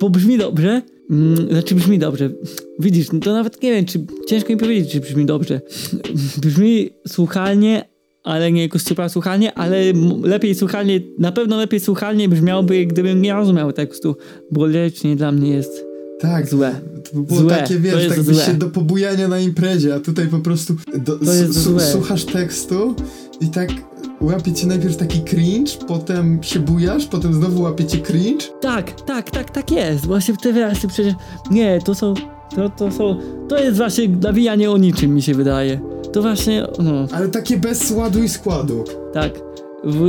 [0.00, 0.82] bo brzmi dobrze.
[1.10, 2.30] Mm, znaczy brzmi dobrze.
[2.78, 5.60] Widzisz, no to nawet nie wiem, czy ciężko mi powiedzieć, czy brzmi dobrze.
[6.42, 7.84] Brzmi słuchalnie,
[8.24, 9.92] ale nie jakoś super słuchalnie, ale
[10.22, 14.16] lepiej słuchalnie, na pewno lepiej słuchalnie brzmiałoby, gdybym nie rozumiał tekstu,
[14.50, 15.84] bo lirycznie dla mnie jest
[16.20, 16.80] Tak, Złe.
[17.04, 17.56] To by było Złe.
[17.56, 21.18] takie, wiesz, tak byś się do pobujania na imprezie, a tutaj po prostu do,
[21.92, 22.94] słuchasz tekstu
[23.40, 23.70] i tak
[24.20, 28.44] łapie cię najpierw taki cringe, potem się bujasz, potem znowu łapie cię cringe.
[28.60, 30.06] Tak, tak, tak, tak jest.
[30.06, 31.14] Właśnie te wersy przecież.
[31.50, 32.14] Nie, to są.
[32.56, 33.16] To, to są.
[33.48, 35.80] To jest właśnie nawijanie o niczym, mi się wydaje.
[36.12, 36.66] To właśnie.
[36.82, 38.84] No, Ale takie bez ładu i składu.
[39.12, 39.32] tak.
[39.84, 40.08] W,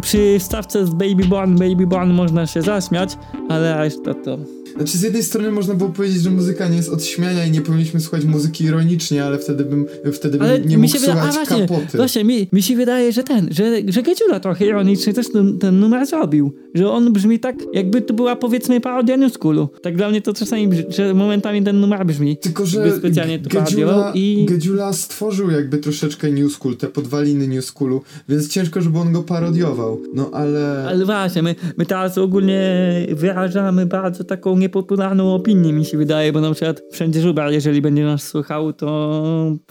[0.00, 3.10] przy stawce z Baby Born, Baby Born można się zaśmiać,
[3.48, 4.38] ale reszta to.
[4.78, 7.60] Znaczy z jednej strony można było powiedzieć, że muzyka nie jest od śmiania i nie
[7.60, 11.68] powinniśmy słuchać muzyki ironicznie, ale wtedy bym, wtedy bym Ale nie mi mógł słuchać właśnie,
[11.68, 11.96] kapoty.
[11.96, 15.80] właśnie mi, mi się wydaje, że ten, że, że Gedziula trochę ironicznie też ten, ten
[15.80, 16.52] numer zrobił.
[16.78, 19.68] Że on brzmi tak, jakby to była powiedzmy parodia New Schoolu.
[19.82, 22.36] Tak dla mnie to czasami, brzmi, że momentami ten numer brzmi.
[22.36, 27.64] Tylko, że specjalnie to Gedziula, i- Gedziula stworzył jakby troszeczkę New School, te podwaliny New
[27.64, 30.00] Schoolu, więc ciężko, żeby on go parodiował.
[30.14, 30.84] No ale...
[30.88, 32.60] Ale właśnie, my, my teraz ogólnie
[33.12, 38.04] wyrażamy bardzo taką niepopularną opinię, mi się wydaje, bo na przykład wszędzie Żubar, jeżeli będzie
[38.04, 38.88] nas słuchał, to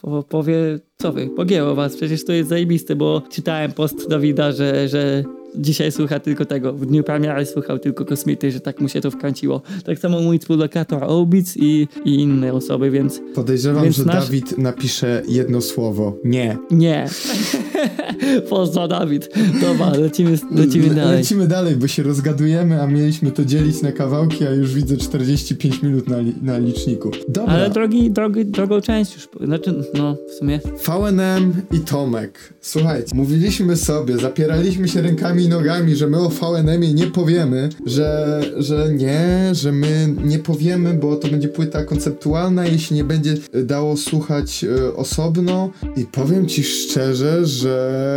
[0.01, 4.87] po, powie, co wy, pogięło was, przecież to jest zajebiste, bo czytałem post Dawida, że,
[4.87, 5.23] że
[5.57, 9.11] dzisiaj słucha tylko tego, w dniu premiery słuchał tylko Kosmity, że tak mu się to
[9.11, 9.61] wkręciło.
[9.85, 14.57] Tak samo mój współlokator Obic i, i inne osoby, więc Podejrzewam, Więc że nasz- Dawid
[14.57, 16.17] napisze jedno słowo.
[16.23, 16.57] Nie.
[16.71, 17.07] nie.
[18.49, 19.29] Pozdro Dawid.
[19.61, 21.17] Dobra, lecimy, lecimy Le- dalej.
[21.17, 25.81] Lecimy dalej, bo się rozgadujemy, a mieliśmy to dzielić na kawałki, a już widzę 45
[25.81, 27.11] minut na, li- na liczniku.
[27.29, 27.53] Dobra.
[27.53, 30.59] Ale drogi, drogi, drogą część już, znaczy, no w sumie.
[30.85, 32.53] VNM i Tomek.
[32.61, 38.41] Słuchajcie, mówiliśmy sobie, zapieraliśmy się rękami i nogami, że my o VNM-ie nie powiemy, że,
[38.57, 43.97] że nie, że my nie powiemy, bo to będzie płyta konceptualna, jeśli nie będzie dało
[43.97, 45.69] słuchać y, osobno.
[45.97, 47.66] I powiem ci szczerze, że.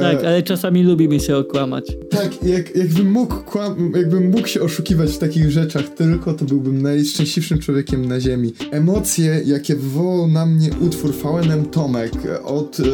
[0.03, 1.97] Tak, ale czasami lubimy się okłamać.
[2.11, 6.83] Tak, jak, jakbym, mógł kłam, jakbym mógł się oszukiwać w takich rzeczach tylko, to byłbym
[6.83, 8.53] najszczęśliwszym człowiekiem na ziemi.
[8.71, 12.13] Emocje, jakie wywołał na mnie utwór VNM Tomek
[12.45, 12.85] od e,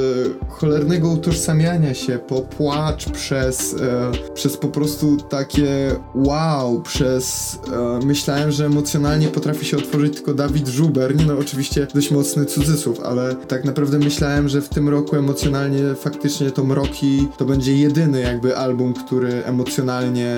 [0.48, 8.50] cholernego utożsamiania się, po płacz, przez, e, przez po prostu takie wow, przez e, myślałem,
[8.50, 13.34] że emocjonalnie potrafi się otworzyć tylko Dawid Żuber, nie no oczywiście dość mocny cudzysłów, ale
[13.34, 18.56] tak naprawdę myślałem, że w tym roku emocjonalnie faktycznie to Mroki to będzie jedyny jakby
[18.56, 20.36] album, który emocjonalnie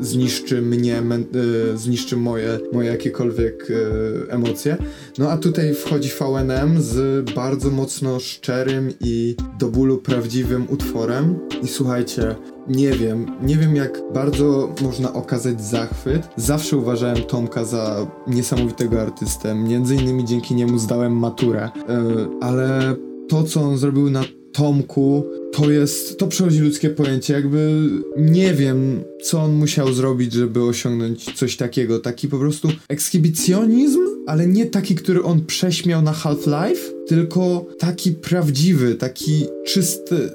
[0.00, 4.76] zniszczy mnie, e, zniszczy moje, moje jakiekolwiek e, emocje.
[5.18, 11.38] No a tutaj wchodzi VNM z bardzo mocno szczerym i do bólu prawdziwym utworem.
[11.62, 12.34] I słuchajcie,
[12.68, 16.28] nie wiem, nie wiem jak bardzo można okazać zachwyt.
[16.36, 22.96] Zawsze uważałem Tomka za niesamowitego artystę, między innymi dzięki niemu zdałem maturę, yy, ale
[23.28, 24.22] to co on zrobił na
[24.52, 30.62] Tomku, to jest, to przechodzi ludzkie pojęcie, jakby nie wiem, co on musiał zrobić, żeby
[30.62, 37.06] osiągnąć coś takiego, taki po prostu ekshibicjonizm, ale nie taki, który on prześmiał na Half-Life,
[37.06, 40.30] tylko taki prawdziwy, taki czysty,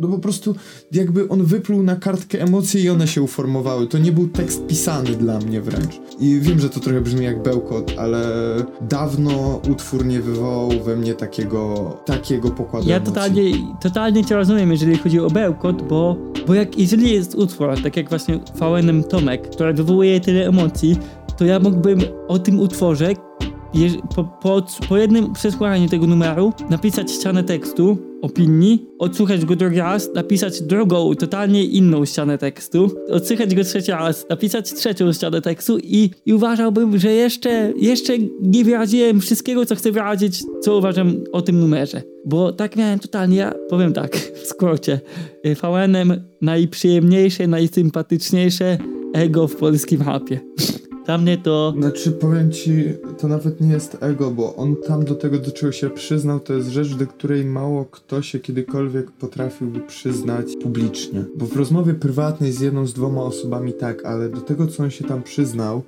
[0.00, 0.54] no po prostu
[0.92, 3.86] jakby on wypluł na kartkę emocje i one się uformowały.
[3.86, 6.00] To nie był tekst pisany dla mnie wręcz.
[6.20, 8.26] I wiem, że to trochę brzmi jak bełkot, ale
[8.80, 13.14] dawno utwór nie wywołał we mnie takiego, takiego pokładu Ja emocji.
[13.14, 13.42] totalnie,
[13.82, 16.16] totalnie cię rozumiem, jeżeli chodzi o bełkot, bo,
[16.46, 20.96] bo jak, jeżeli jest utwór, tak jak właśnie VNM Tomek, który wywołuje tyle emocji,
[21.38, 23.12] to ja mógłbym o tym utworze
[24.14, 30.14] po, po, po jednym przesłuchaniu tego numeru napisać ścianę tekstu, opinii, odsłuchać go drugi raz,
[30.14, 36.10] napisać drugą, totalnie inną ścianę tekstu, odsłuchać go trzeci raz, napisać trzecią ścianę tekstu i,
[36.26, 38.12] i uważałbym, że jeszcze, jeszcze
[38.42, 42.02] nie wyraziłem wszystkiego, co chcę wyrazić, co uważam o tym numerze.
[42.24, 45.00] Bo tak miałem totalnie, ja powiem tak, w skrócie,
[45.46, 48.78] y, VN-em najprzyjemniejsze, najsympatyczniejsze
[49.12, 50.40] ego w polskim rapie.
[51.06, 51.74] Dla mnie to...
[51.78, 52.84] Znaczy, powiem ci,
[53.18, 56.52] to nawet nie jest ego, bo on tam do tego, do czego się przyznał, to
[56.52, 61.24] jest rzecz, do której mało kto się kiedykolwiek potrafiłby przyznać publicznie.
[61.36, 64.90] Bo w rozmowie prywatnej z jedną, z dwoma osobami tak, ale do tego, co on
[64.90, 65.82] się tam przyznał,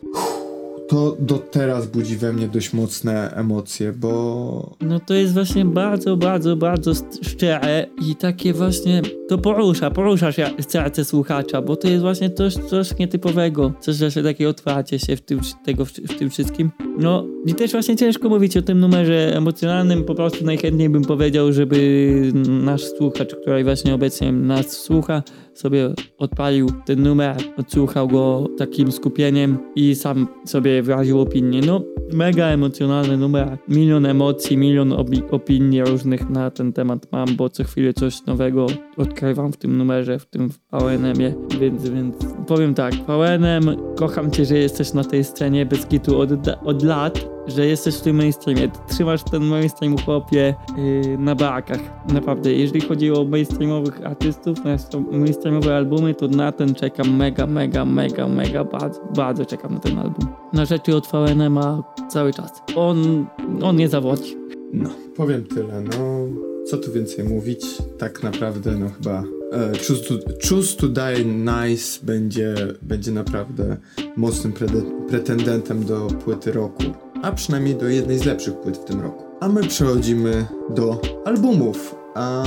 [0.88, 6.16] to do teraz budzi we mnie dość mocne emocje, bo No to jest właśnie bardzo,
[6.16, 12.02] bardzo, bardzo szczere i takie właśnie to porusza, porusza się serce słuchacza, bo to jest
[12.02, 16.70] właśnie coś, coś nietypowego, coś właśnie takie otwarcie się w tym, tego, w tym wszystkim.
[16.98, 21.52] No i też właśnie ciężko mówić o tym numerze emocjonalnym, po prostu najchętniej bym powiedział,
[21.52, 25.22] żeby nasz słuchacz, który właśnie obecnie nas słucha,
[25.54, 31.60] sobie odpalił ten numer, odsłuchał go takim skupieniem i sam sobie wyraził opinię.
[31.66, 31.80] No,
[32.12, 34.94] mega emocjonalny numer, milion emocji, milion
[35.30, 38.66] opinii różnych na ten temat mam, bo co chwilę coś nowego
[38.96, 42.16] odkrywam w tym numerze, w tym VNM-ie, więc, więc
[42.46, 46.30] powiem tak, VNM, kocham cię, że jesteś na tej scenie bez kitu od,
[46.64, 51.80] od lat, że jesteś w tym mainstreamie, trzymasz ten mainstream chłopie yy, na barakach,
[52.12, 54.76] naprawdę, jeżeli chodzi o mainstreamowych artystów, na
[55.18, 59.98] mainstreamowe albumy, to na ten czekam mega, mega, mega, mega, bardzo, bardzo czekam na ten
[59.98, 60.26] album.
[60.52, 62.62] Na rzeczy od VNM-a cały czas.
[62.76, 63.26] On,
[63.62, 64.36] on nie zawodzi.
[64.72, 66.26] no, powiem tyle, no,
[66.66, 67.66] co tu więcej mówić,
[67.98, 69.22] tak naprawdę, no chyba
[69.52, 70.14] e, Choose, to,
[70.48, 73.76] Choose to Die Nice będzie, będzie naprawdę
[74.16, 76.82] mocnym prede- pretendentem do płyty roku,
[77.22, 79.24] a przynajmniej do jednej z lepszych płyt w tym roku.
[79.40, 81.94] A my przechodzimy do albumów.
[82.14, 82.44] A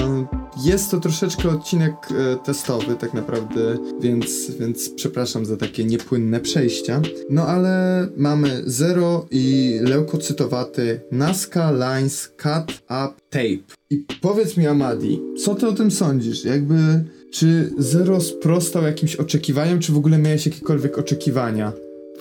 [0.63, 7.01] jest to troszeczkę odcinek e, testowy, tak naprawdę, więc, więc przepraszam za takie niepłynne przejścia.
[7.30, 13.76] No ale mamy Zero i leukocytowaty Nazca Lines Cut Up Tape.
[13.89, 16.45] I powiedz mi, Amadi, co ty o tym sądzisz?
[16.45, 21.74] Jakby, czy Zero sprostał jakimś oczekiwaniom, czy w ogóle miałeś jakiekolwiek oczekiwania?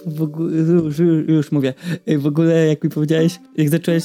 [0.07, 0.99] W ogóle, już,
[1.29, 1.75] już, mówię.
[2.07, 4.05] W ogóle, jak mi powiedziałeś, jak zacząłeś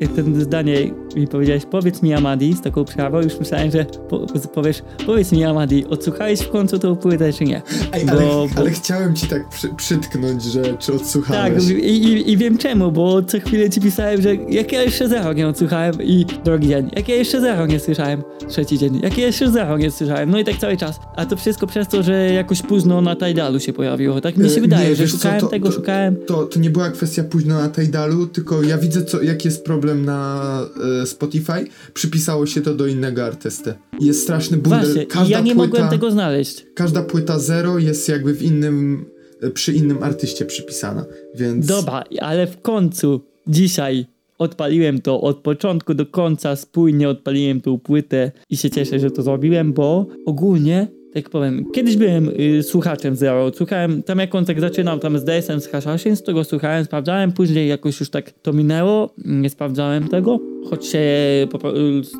[0.00, 4.82] ten zdanie mi powiedziałeś, powiedz mi Amadi z taką przerwą, już myślałem, że po, powiesz,
[5.06, 7.62] powiedz mi Amadi, odsłuchałeś w końcu tą płytę, czy nie?
[7.92, 11.68] Ej, Bo- ale, bo- ale chciałem ci tak przy, przytknąć, że czy Tak, odsłuchałeś.
[11.68, 15.32] i, i, i wiem czemu, bo co chwilę ci pisałem, że jak ja jeszcze zero
[15.32, 19.26] nie odsłuchałem i drugi dzień, jak ja jeszcze zero nie słyszałem, trzeci dzień, jak ja
[19.26, 21.00] jeszcze zero nie słyszałem, no i tak cały czas.
[21.16, 24.56] A to wszystko przez to, że jakoś późno na Tidalu się pojawiło, tak mi się
[24.56, 26.16] E, wydaje, nie, że wiesz co, szukałem to- tego, to- szukałem.
[26.26, 29.85] To, to nie była kwestia późno na Tidalu, tylko ja widzę, co, jaki jest problem
[29.94, 30.60] na
[31.02, 31.66] e, Spotify.
[31.94, 33.74] Przypisało się to do innego artysty.
[34.00, 34.84] Jest straszny bundel.
[34.84, 36.66] Właśnie, Każda ja nie płyta, mogłem tego znaleźć.
[36.74, 39.06] Każda płyta zero jest jakby w innym,
[39.42, 41.66] e, przy innym artyście przypisana, więc...
[41.66, 44.06] Dobra, ale w końcu dzisiaj
[44.38, 49.22] odpaliłem to od początku do końca, spójnie odpaliłem tą płytę i się cieszę, że to
[49.22, 50.88] zrobiłem, bo ogólnie
[51.22, 55.24] tak powiem, kiedyś byłem y, słuchaczem Zero, słuchałem, tam jak on tak zaczynał, tam z
[55.24, 60.08] DS-em, z Hashashin, to go słuchałem, sprawdzałem, później jakoś już tak to minęło, nie sprawdzałem
[60.08, 60.40] tego,
[60.70, 61.00] choć się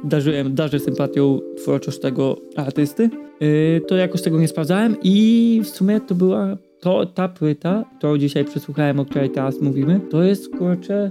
[0.05, 3.11] darzyłem, darzę sympatią twórczość tego artysty,
[3.42, 8.18] y, to jakoś tego nie sprawdzałem i w sumie to była to ta płyta, którą
[8.18, 11.11] dzisiaj przesłuchałem, o której teraz mówimy, to jest kurczę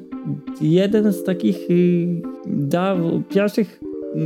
[0.62, 2.98] jeden z takich yy, da,
[3.30, 3.80] pierwszych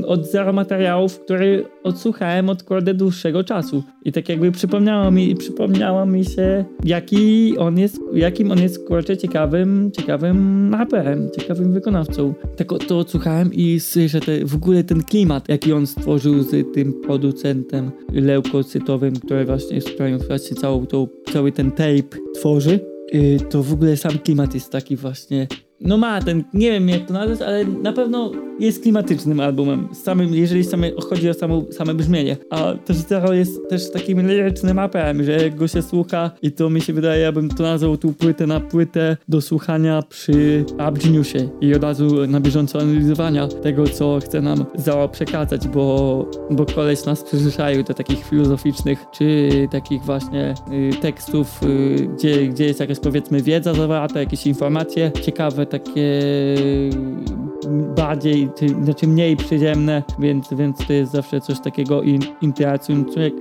[0.08, 1.46] od zero materiałów, które
[1.84, 3.84] odsłuchałem od kurde dłuższego czasu.
[4.06, 9.18] I tak jakby przypomniało mi, przypomniało mi się, jaki on jest, jakim on jest kurczę
[9.18, 12.34] ciekawym, ciekawym raperem, ciekawym wykonawcą.
[12.58, 16.94] Tak to odsłuchałem i słyszę te, w ogóle ten klimat, jaki on stworzył z tym
[16.94, 22.80] producentem leukocytowym, który właśnie, z którym właśnie całą tą, cały ten tape tworzy.
[23.16, 25.48] Y, to w ogóle sam klimat jest taki właśnie
[25.82, 30.34] no ma ten, nie wiem jak to nazwać, ale na pewno jest klimatycznym albumem, samym,
[30.34, 32.38] jeżeli same, chodzi o samo, same brzmienie.
[32.50, 36.82] A też Zero jest też takim lirycznym apem, że go się słucha i to mi
[36.82, 41.84] się wydaje, abym to nazwał tu płytę na płytę do słuchania przy Abgeniusie i od
[41.84, 47.84] razu na bieżąco analizowania tego, co chce nam Zero przekazać, bo, bo koleś nas przyzwyczaił
[47.84, 53.74] do takich filozoficznych, czy takich właśnie y, tekstów, y, gdzie, gdzie jest jakaś powiedzmy wiedza
[53.74, 56.22] zawarta, jakieś informacje ciekawe, takie
[57.96, 62.22] bardziej, czy, znaczy mniej przyziemne, więc, więc to jest zawsze coś takiego in,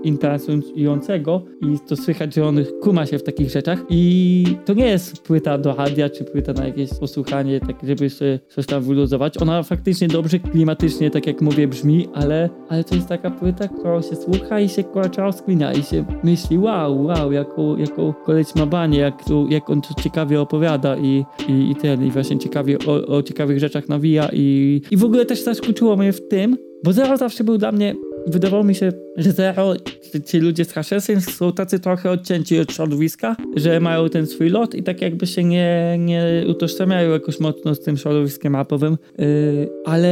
[0.05, 5.22] interesującego i to słychać, że on kuma się w takich rzeczach i to nie jest
[5.22, 9.43] płyta do radia, czy płyta na jakieś posłuchanie, tak żeby się coś tam wyluzować.
[9.43, 14.03] Ona faktycznie dobrze klimatycznie, tak jak mówię, brzmi, ale, ale to jest taka płyta, którą
[14.03, 18.66] się słucha i się kurcza rozkminia i się myśli, wow, wow, jaką, jaką koleś ma
[18.66, 23.16] banie, jak, jak on to ciekawie opowiada i, i, i ten, i właśnie ciekawie o,
[23.16, 27.16] o ciekawych rzeczach nawija i, i w ogóle też zaskoczyło mnie w tym, bo Zero
[27.16, 27.95] zawsze był dla mnie
[28.29, 29.74] wydawało mi się, że Zero,
[30.26, 34.74] ci ludzie z Hashesyn są tacy trochę odcięci od środowiska, że mają ten swój lot
[34.74, 40.09] i tak jakby się nie, nie utożsamiają jakoś mocno z tym środowiskiem rapowym, yy, ale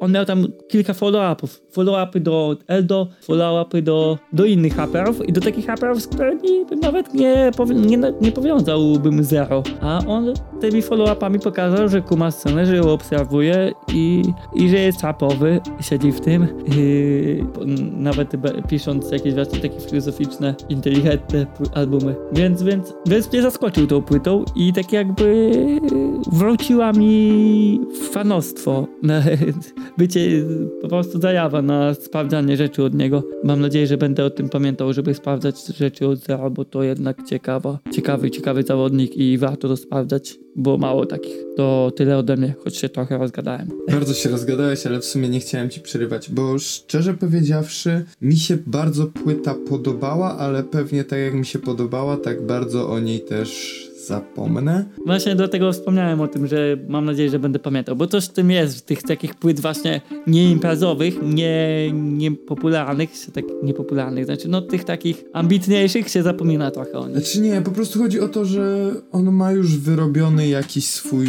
[0.00, 1.62] on miał tam kilka follow-upów.
[1.72, 7.14] Follow-upy do Eldo, follow-upy do, do innych raperów i do takich raperów, z którymi nawet
[7.14, 9.62] nie, nie, nie powiązałbym Zero.
[9.80, 14.22] A on tymi follow-upami pokazał, że kuma scenę, że ją obserwuje i,
[14.54, 16.48] i że jest rapowy, siedzi w tym.
[16.76, 17.49] Yy,
[17.96, 18.32] nawet
[18.68, 22.14] pisząc jakieś właśnie takie filozoficzne, inteligentne albumy.
[22.32, 25.50] Więc, więc, więc mnie zaskoczył tą płytą i tak jakby
[26.32, 27.80] wróciła mi
[28.12, 28.86] fanostwo,
[29.98, 30.44] bycie
[30.82, 33.22] po prostu zajawa na sprawdzanie rzeczy od niego.
[33.44, 37.24] Mam nadzieję, że będę o tym pamiętał, żeby sprawdzać rzeczy od zera, bo to jednak
[37.24, 41.36] ciekawa, ciekawy, ciekawy zawodnik i warto to sprawdzać było mało takich.
[41.56, 43.68] To tyle ode mnie, choć się trochę rozgadałem.
[43.90, 48.58] Bardzo się rozgadałeś, ale w sumie nie chciałem ci przerywać, bo szczerze powiedziawszy, mi się
[48.66, 53.89] bardzo płyta podobała, ale pewnie tak jak mi się podobała, tak bardzo o niej też
[54.06, 54.84] zapomnę.
[55.06, 58.50] Właśnie dlatego wspomniałem o tym, że mam nadzieję, że będę pamiętał, bo coś w tym
[58.50, 65.24] jest, w tych takich płyt właśnie nieimprezowych, nie, niepopularnych, tak niepopularnych, znaczy no tych takich
[65.32, 67.16] ambitniejszych się zapomina trochę o nich.
[67.16, 71.26] Znaczy nie, po prostu chodzi o to, że on ma już wyrobiony jakiś swój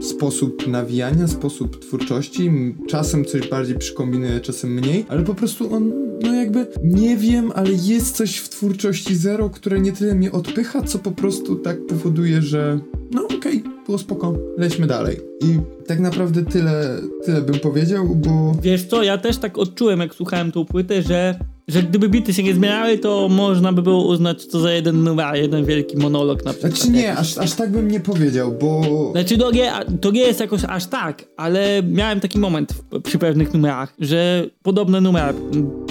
[0.00, 5.92] sposób nawijania, sposób twórczości, czasem coś bardziej przykombinuje, czasem mniej, ale po prostu on,
[6.22, 10.82] no jakby, nie wiem, ale jest coś w twórczości Zero, które nie tyle mnie odpycha,
[10.82, 12.78] co po prostu tak powoduje powoduje, że
[13.10, 15.20] no okej, okay, było spoko, lećmy dalej.
[15.40, 18.54] I tak naprawdę tyle, tyle bym powiedział, bo...
[18.62, 21.38] Wiesz co, ja też tak odczułem, jak słuchałem tą płytę, że
[21.68, 25.36] że gdyby bity się nie zmieniały, to można by było uznać to za jeden numer,
[25.36, 26.72] jeden wielki monolog na przykład.
[26.72, 28.82] Znaczy nie, aż, aż tak bym nie powiedział, bo...
[29.12, 33.18] Znaczy to nie, to nie jest jakoś aż tak, ale miałem taki moment w, przy
[33.18, 35.34] pewnych numerach, że podobne numery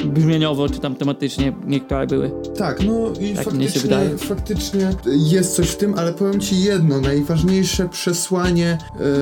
[0.06, 2.32] brzmieniowo czy tam tematycznie niektóre były.
[2.58, 7.90] Tak, no i tak faktycznie, faktycznie jest coś w tym, ale powiem ci jedno, najważniejsze
[7.90, 8.78] przesłanie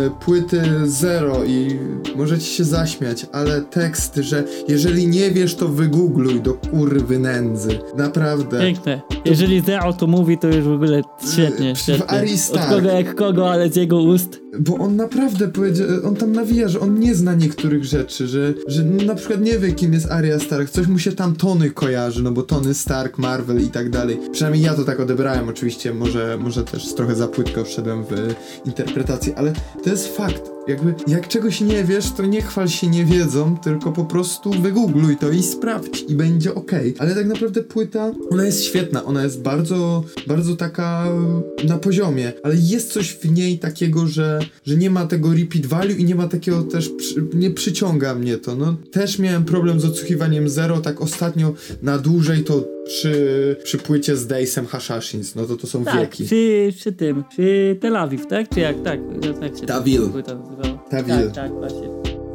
[0.07, 1.79] y, płyty Zero i
[2.15, 7.79] możecie się zaśmiać, ale tekst, że jeżeli nie wiesz, to wygoogluj do kurwy nędzy.
[7.97, 8.59] Naprawdę.
[8.59, 9.01] Piękne.
[9.25, 11.01] Jeżeli Zero to mówi, to już w ogóle
[11.33, 12.05] świetnie, świetnie.
[12.53, 14.41] Od kogo jak kogo, ale z jego ust.
[14.59, 18.83] Bo on naprawdę powiedział, on tam nawija, że on nie zna niektórych rzeczy, że, że
[18.83, 22.31] na przykład nie wie kim jest Arya Stark, coś mu się tam Tony kojarzy, no
[22.31, 24.19] bo Tony Stark, Marvel i tak dalej.
[24.31, 28.35] Przynajmniej ja to tak odebrałem, oczywiście, może, może też trochę za płytko wszedłem w
[28.65, 33.05] interpretację, ale to jest fakt Jakby, jak czegoś nie wiesz, to nie chwal się nie
[33.05, 36.71] wiedzą, tylko po prostu wygoogluj to i sprawdź i będzie ok.
[36.99, 41.07] Ale tak naprawdę płyta, ona jest świetna, ona jest bardzo, bardzo taka
[41.67, 45.95] na poziomie, ale jest coś w niej takiego, że, że nie ma tego repeat value
[45.97, 48.55] i nie ma takiego też, przy, nie przyciąga mnie to.
[48.55, 54.15] No, też miałem problem z odsłuchiwaniem Zero, tak ostatnio na dłużej to przy, przy płycie
[54.17, 56.23] z Daysem Hashashins, no to to są Tak, wieki.
[56.25, 58.49] przy, przy tym, przy Tel Awiw, tak?
[58.49, 58.75] Czy jak?
[58.83, 58.99] Tak,
[59.41, 60.09] tak się Tawil.
[60.09, 60.83] płyta nazywała.
[60.89, 61.15] Tawil.
[61.25, 61.89] Tak, tak, właśnie.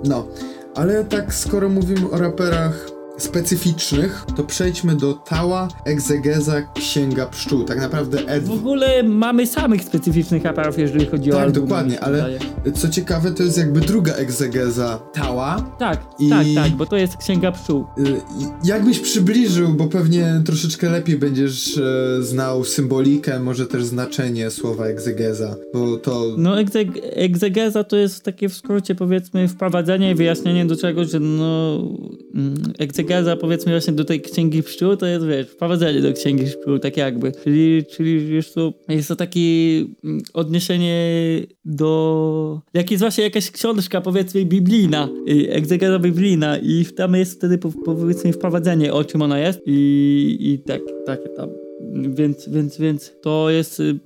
[0.05, 0.29] No,
[0.75, 7.65] ale tak skoro mówimy o raperach specyficznych, to przejdźmy do Tała, Egzegeza, Księga Pszczół.
[7.65, 8.45] Tak naprawdę Ed...
[8.45, 12.39] W ogóle mamy samych specyficznych raperów, jeżeli chodzi o Tak, dokładnie, ale wydaje.
[12.75, 15.75] co ciekawe, to jest jakby druga egzegeza Tała.
[15.79, 17.85] Tak, I- tak, tak, bo to jest Księga Pszczół.
[17.99, 18.03] Y,
[18.65, 25.57] Jakbyś przybliżył, bo pewnie troszeczkę lepiej będziesz e, znał symbolikę, może też znaczenie słowa egzegeza,
[25.75, 26.25] bo to...
[26.39, 31.21] No, egzeg egzegeza to jest takie w skrócie, powiedzmy, wprowadzenie i wyjaśnienie do czegoś, że
[31.21, 31.79] no,
[32.35, 32.73] mm,
[33.07, 36.97] egzegeza, powiedzmy, właśnie do tej księgi pszczół, to jest, wiesz, wprowadzenie do księgi pszczół, tak
[36.97, 37.33] jakby.
[37.33, 39.41] Czyli, czyli wiesz, to jest to takie
[40.05, 40.97] mm, odniesienie
[41.65, 42.61] do.
[42.75, 47.73] Jak jest właśnie jakaś książka, powiedzmy, biblijna, y, egzegeza biblijna, i tam jest wtedy, po-
[47.85, 51.66] powiedzmy, wprowadzenie, o czym ona jest, i, i tak, takie tam.
[52.09, 53.99] Więc, więc, więc to jest, y,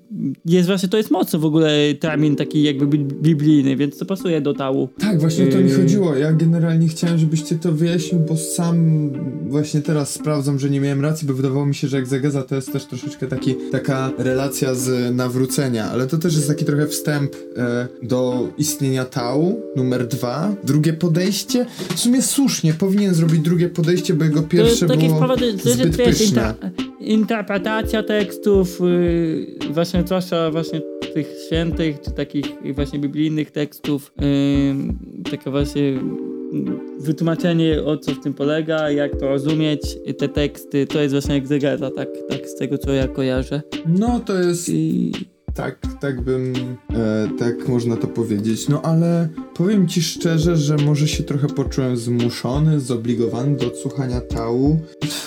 [0.47, 4.41] jest właśnie, to jest mocno w ogóle termin taki jakby bi- biblijny, więc to pasuje
[4.41, 4.89] do tału.
[4.99, 5.77] Tak, właśnie o to mi Yy.
[5.77, 6.14] chodziło.
[6.16, 9.11] Ja generalnie chciałem, żebyś ty to wyjaśnił, bo sam
[9.49, 12.73] właśnie teraz sprawdzam, że nie miałem racji, bo wydawało mi się, że egzegeza to jest
[12.73, 17.89] też troszeczkę taki, taka relacja z nawrócenia, ale to też jest taki trochę wstęp e,
[18.03, 20.55] do istnienia Tau, numer dwa.
[20.64, 21.66] Drugie podejście,
[21.97, 25.21] w sumie słusznie, powinien zrobić drugie podejście, bo jego To pierwsze jest takie było
[25.62, 26.55] to zbyt pyszne.
[27.01, 30.81] Interpretacja tekstów, yy, właśnie zwłaszcza właśnie
[31.15, 36.01] tych świętych, czy takich właśnie biblijnych tekstów, yy, takie właśnie yy,
[36.99, 41.91] wytłumaczenie o co w tym polega, jak to rozumieć, te teksty, to jest właśnie egzegeza,
[41.91, 43.63] tak, tak z tego co ja kojarzę.
[43.87, 45.13] No to jest I
[45.55, 46.53] Tak, tak bym,
[46.95, 48.69] e, tak można to powiedzieć.
[48.69, 54.81] No ale powiem ci szczerze, że może się trochę poczułem zmuszony, zobligowany do odsłuchania tału.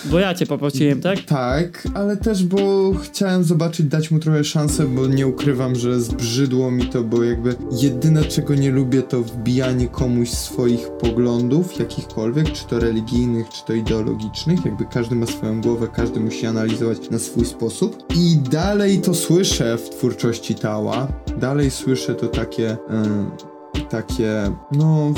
[0.06, 1.22] bo ja cię poprosiłem, tak?
[1.22, 6.72] Tak, ale też, bo chciałem zobaczyć, dać mu trochę szansę, bo nie ukrywam, że zbrzydło
[6.72, 12.68] mi to, bo jakby jedyne czego nie lubię to wbijanie komuś swoich poglądów, jakichkolwiek, czy
[12.68, 17.46] to religijnych, czy to ideologicznych, jakby każdy ma swoją głowę, każdy musi analizować na swój
[17.46, 18.04] sposób.
[18.16, 20.13] I dalej to słyszę w twórczości
[20.62, 21.08] Tała,
[21.38, 25.14] dalej słyszę to takie, e, takie, no...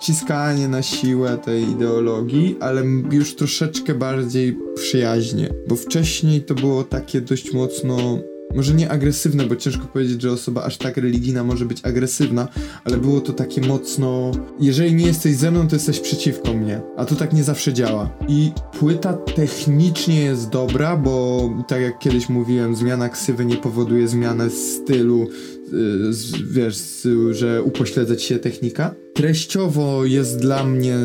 [0.00, 7.20] Wciskanie na siłę tej ideologii, ale już troszeczkę bardziej przyjaźnie, bo wcześniej to było takie
[7.20, 8.18] dość mocno
[8.54, 12.48] może nie agresywne, bo ciężko powiedzieć, że osoba aż tak religijna może być agresywna,
[12.84, 17.04] ale było to takie mocno, jeżeli nie jesteś ze mną, to jesteś przeciwko mnie, a
[17.04, 18.10] to tak nie zawsze działa.
[18.28, 24.50] I płyta technicznie jest dobra, bo tak jak kiedyś mówiłem, zmiana ksywy nie powoduje zmiany
[24.50, 28.94] stylu, y, z, wiesz, z, że upośledza ci się technika.
[29.18, 30.96] Treściowo jest dla mnie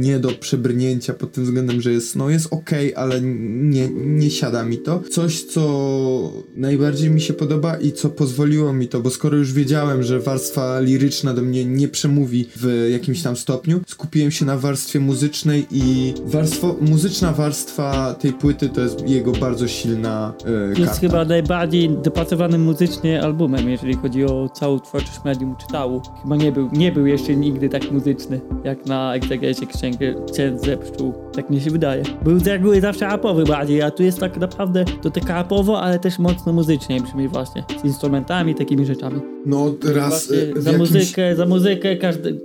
[0.00, 4.64] nie do przebrnięcia pod tym względem, że jest, no jest okej, ale nie, nie siada
[4.64, 5.02] mi to.
[5.10, 10.02] Coś, co najbardziej mi się podoba i co pozwoliło mi to, bo skoro już wiedziałem,
[10.02, 15.00] że warstwa liryczna do mnie nie przemówi w jakimś tam stopniu, skupiłem się na warstwie
[15.00, 21.00] muzycznej i warstwo, muzyczna warstwa tej płyty to jest jego bardzo silna e, Jest karta.
[21.00, 26.02] chyba najbardziej dopracowanym muzycznie albumem, jeżeli chodzi o całą twórczość medium czytału.
[26.22, 31.14] Chyba nie był, nie był jeszcze nigdy tak muzyczny, jak na egzegezie księgę księdze pszczół.
[31.32, 32.02] Tak mi się wydaje.
[32.24, 35.98] Był z reguły zawsze rapowy bardziej, a tu jest tak naprawdę to tak rapowo, ale
[35.98, 37.64] też mocno muzycznie brzmi właśnie.
[37.80, 39.37] Z instrumentami, takimi rzeczami.
[39.46, 40.90] No raz Właśnie e, za jakimś...
[40.90, 42.40] muzykę, za muzykę każdy,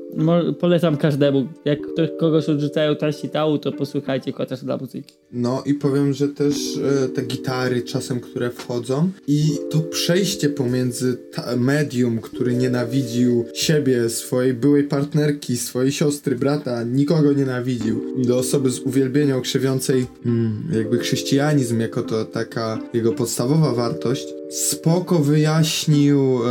[0.60, 1.48] polecam każdemu.
[1.66, 5.14] Jak ktoś, kogoś odrzucają treści tału, to posłuchajcie chociaż dla muzyki.
[5.32, 6.56] No i powiem, że też
[7.04, 11.18] e, te gitary czasem, które wchodzą i to przejście pomiędzy
[11.58, 18.80] medium, który nienawidził siebie, swojej byłej partnerki, swojej siostry, brata, nikogo nienawidził, do osoby z
[18.80, 26.50] uwielbienia krzewiącej mm, jakby chrześcijanizm jako to taka jego podstawowa wartość, spoko wyjaśnił e,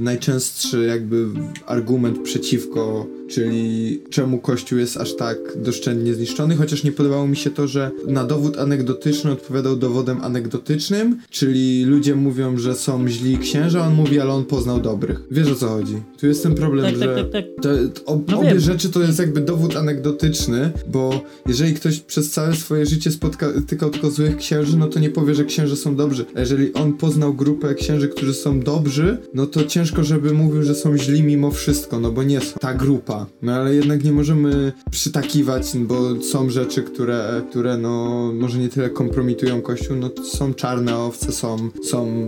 [0.00, 1.26] najczęstszy jakby
[1.66, 7.50] argument przeciwko czyli czemu Kościół jest aż tak doszczętnie zniszczony, chociaż nie podobało mi się
[7.50, 13.86] to, że na dowód anegdotyczny odpowiadał dowodem anegdotycznym, czyli ludzie mówią, że są źli księża,
[13.86, 15.20] on mówi, ale on poznał dobrych.
[15.30, 15.94] Wiesz o co chodzi?
[16.20, 17.44] Tu jest ten problem, Tak, tak, że tak, tak.
[17.62, 17.68] to,
[18.00, 18.60] to, ob, No obie wiem.
[18.60, 23.50] rzeczy to jest jakby dowód anegdotyczny, bo jeżeli ktoś przez całe swoje życie spotykał
[23.90, 26.24] tylko złych księży, no to nie powie, że księże są dobrzy.
[26.34, 30.74] A jeżeli on poznał grupę księży, którzy są dobrzy, no to ciężko, żeby mówił, że
[30.74, 32.58] są źli mimo wszystko, no bo nie są.
[32.60, 33.17] Ta grupa.
[33.42, 38.90] No ale jednak nie możemy przytakiwać, bo są rzeczy, które, które no może nie tyle
[38.90, 42.26] kompromitują Kościół, no są czarne owce, są, są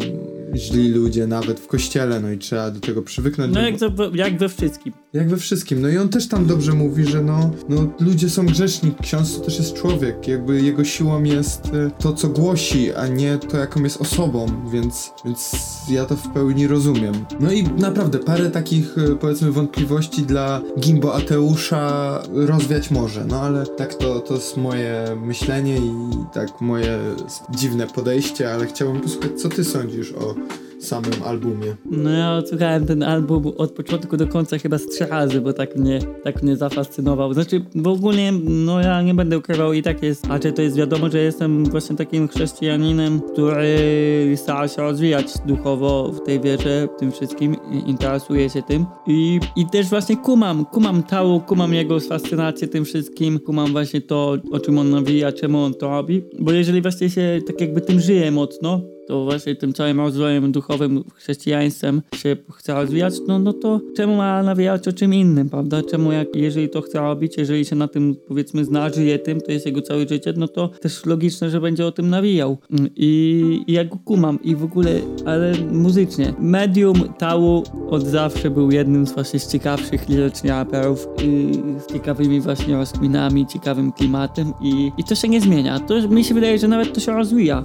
[0.54, 3.54] źli ludzie nawet w kościele, no i trzeba do tego przywyknąć.
[3.54, 4.92] No bo- jak, to, jak we wszystkim.
[5.12, 5.82] jak we wszystkim.
[5.82, 9.44] No i on też tam dobrze mówi, że no, no ludzie są grzeczni, ksiądz to
[9.44, 10.28] też jest człowiek.
[10.28, 15.10] Jakby jego siłą jest e, to, co głosi, a nie to, jaką jest osobą, więc,
[15.24, 15.52] więc
[15.90, 17.14] ja to w pełni rozumiem.
[17.40, 23.66] No i naprawdę parę takich, e, powiedzmy, wątpliwości dla Gimbo Ateusza rozwiać może, no ale
[23.66, 26.98] tak to, to jest moje myślenie i tak moje
[27.50, 30.34] dziwne podejście, ale chciałbym posłuchać, co ty sądzisz o
[30.84, 31.76] samym albumie.
[31.90, 35.76] No ja słuchałem ten album od początku do końca chyba z trzy razy, bo tak
[35.76, 37.34] mnie, tak mnie zafascynował.
[37.34, 40.76] Znaczy, w ogóle, no ja nie będę ukrywał i tak jest, a czy to jest
[40.76, 43.76] wiadomo, że jestem właśnie takim chrześcijaninem, który
[44.36, 47.56] stara się rozwijać duchowo w tej wierze, w tym wszystkim,
[47.86, 53.38] interesuje się tym i, i też właśnie kumam, kumam Tału, kumam jego fascynację tym wszystkim,
[53.38, 57.40] kumam właśnie to, o czym on nawija, czemu on to robi, bo jeżeli właśnie się
[57.46, 58.80] tak jakby tym żyje mocno,
[59.10, 64.42] to właśnie tym całym rozwojem duchowym, chrześcijaństwem się chce rozwijać, no, no to czemu ma
[64.42, 65.82] nawijać o czym innym, prawda?
[65.82, 69.52] Czemu jak, jeżeli to chce robić, jeżeli się na tym powiedzmy zna, żyje tym, to
[69.52, 72.58] jest jego całe życie, no to też logiczne, że będzie o tym nawijał.
[72.70, 74.90] Mm, I, i ja go kumam i w ogóle,
[75.26, 76.34] ale muzycznie.
[76.38, 81.08] Medium Tału od zawsze był jednym z właśnie z ciekawszych lirycznie raperów,
[81.78, 85.80] z ciekawymi właśnie rozkminami, ciekawym klimatem i, i to się nie zmienia.
[85.80, 87.64] To mi się wydaje, że nawet to się rozwija.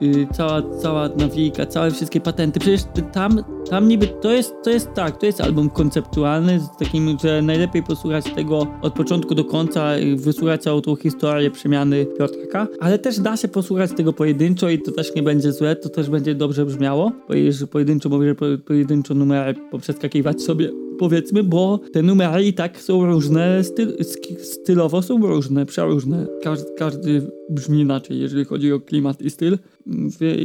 [0.00, 2.60] Yy, yy, cała, cała nawijka, całe wszystkie patenty.
[2.60, 2.80] Przecież
[3.12, 7.42] tam, tam niby to jest, to jest tak, to jest album konceptualny z takim, że
[7.42, 13.20] najlepiej posłuchać tego od początku do końca, wysłuchać całą tą historię przemiany Piotrka, ale też
[13.20, 16.66] da się posłuchać tego pojedynczo i to też nie będzie złe, to też będzie dobrze
[16.66, 22.52] brzmiało, bo jeżeli pojedynczo mówię, po, pojedynczo numery poprzeskakiwać sobie powiedzmy, bo te numery i
[22.52, 23.96] tak są różne, styl,
[24.38, 26.26] stylowo są różne, przeróżne.
[26.42, 29.58] Każdy, każdy brzmi inaczej, jeżeli chodzi o klimat i styl.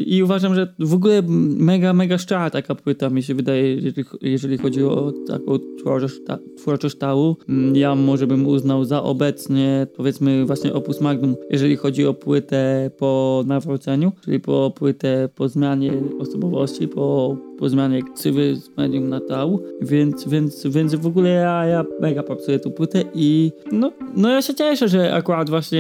[0.06, 1.22] I uważam, że w ogóle
[1.58, 3.82] mega, mega szczera taka płyta mi się wydaje,
[4.22, 5.60] jeżeli, chodzi o taką
[6.58, 7.14] twórczość, ta.
[7.50, 12.91] Mm, Ja może bym uznał za obecnie, powiedzmy właśnie Opus Magnum, jeżeli chodzi o płytę
[12.97, 19.20] po nawróceniu, czyli po płytę po zmianie osobowości, po, po zmianie ksywy z medium na
[19.20, 24.30] Tał, więc, więc, więc w ogóle ja, ja mega popsuję tą płytę i no, no
[24.30, 25.80] ja się cieszę, że akurat właśnie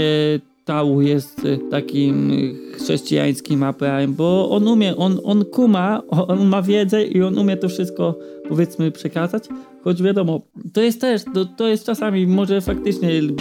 [0.69, 6.61] Tału jest y, takim y, chrześcijańskim raperem, bo on umie, on, on kuma, on ma
[6.61, 9.43] wiedzę i on umie to wszystko powiedzmy przekazać,
[9.83, 10.41] choć wiadomo,
[10.73, 13.35] to jest też, to, to jest czasami może faktycznie l-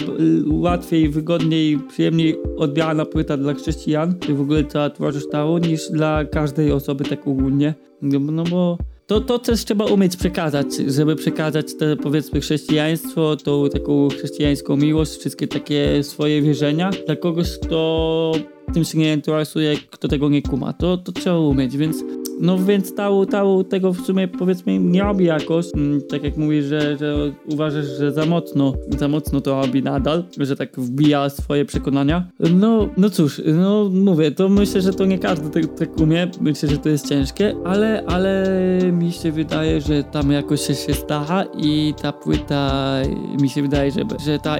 [0.51, 4.89] łatwiej, wygodniej, przyjemniej odbierana płyta dla chrześcijan, czy w ogóle cała
[5.31, 8.77] Tału, niż dla każdej osoby tak ogólnie, no, no bo
[9.09, 15.11] to, to też trzeba umieć przekazać, żeby przekazać te powiedzmy chrześcijaństwo, tą taką chrześcijańską miłość,
[15.19, 18.31] wszystkie takie swoje wierzenia dla kogoś, kto
[18.73, 20.73] tym się nie interesuje, kto tego nie kuma.
[20.73, 22.03] To, to trzeba umieć, więc
[22.39, 26.65] no więc Tału, Tału tego w sumie powiedzmy nie robi jakoś, mm, tak jak mówisz,
[26.65, 31.65] że, że uważasz, że za mocno, za mocno to robi nadal, że tak wbija swoje
[31.65, 32.27] przekonania.
[32.39, 36.69] No, no cóż, no mówię, to myślę, że to nie każdy tak, tak umie, myślę,
[36.69, 38.47] że to jest ciężkie, ale, ale
[38.91, 42.95] mi się wydaje, że tam jakoś się, się stara i ta płyta
[43.41, 44.57] mi się wydaje, że, że ta,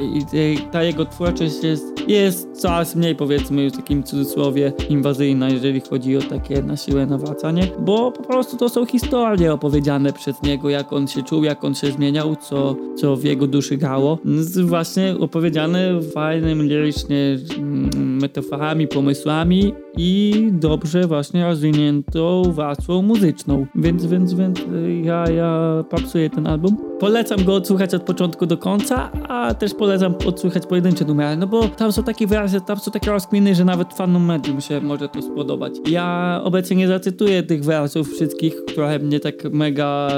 [0.71, 6.21] ta jego twórczość jest, jest coraz mniej powiedzmy w takim cudzysłowie inwazyjna, jeżeli chodzi o
[6.21, 11.07] takie na siłę nawracanie, bo po prostu to są historie opowiedziane przez niego, jak on
[11.07, 14.17] się czuł, jak on się zmieniał, co, co w jego duszy gało.
[14.25, 23.65] Z właśnie opowiedziane fajnym, lirycznie mm, metaforami, pomysłami i dobrze właśnie rozwiniętą warstwą muzyczną.
[23.75, 26.77] Więc, więc, więc y, ja, ja popsuję ten album.
[26.99, 31.67] Polecam go odsłuchać od początku do końca, a też polecam odsłuchać pojedyncze numery, no bo
[31.67, 35.21] tam są takie wyrazy, tam są takie rozkminy, że nawet fanom medium się może to
[35.21, 35.73] spodobać.
[35.89, 40.09] Ja obecnie nie zacytuję tych wersów wszystkich, które mnie tak mega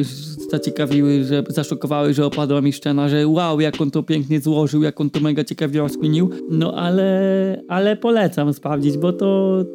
[0.00, 0.04] y,
[0.50, 5.00] zaciekawiły, że zaszokowały, że opadła mi szczena, że wow, jak on to pięknie złożył, jak
[5.00, 6.30] on to mega ciekawie rozkminił.
[6.50, 9.29] No ale, ale polecam sprawdzić, bo to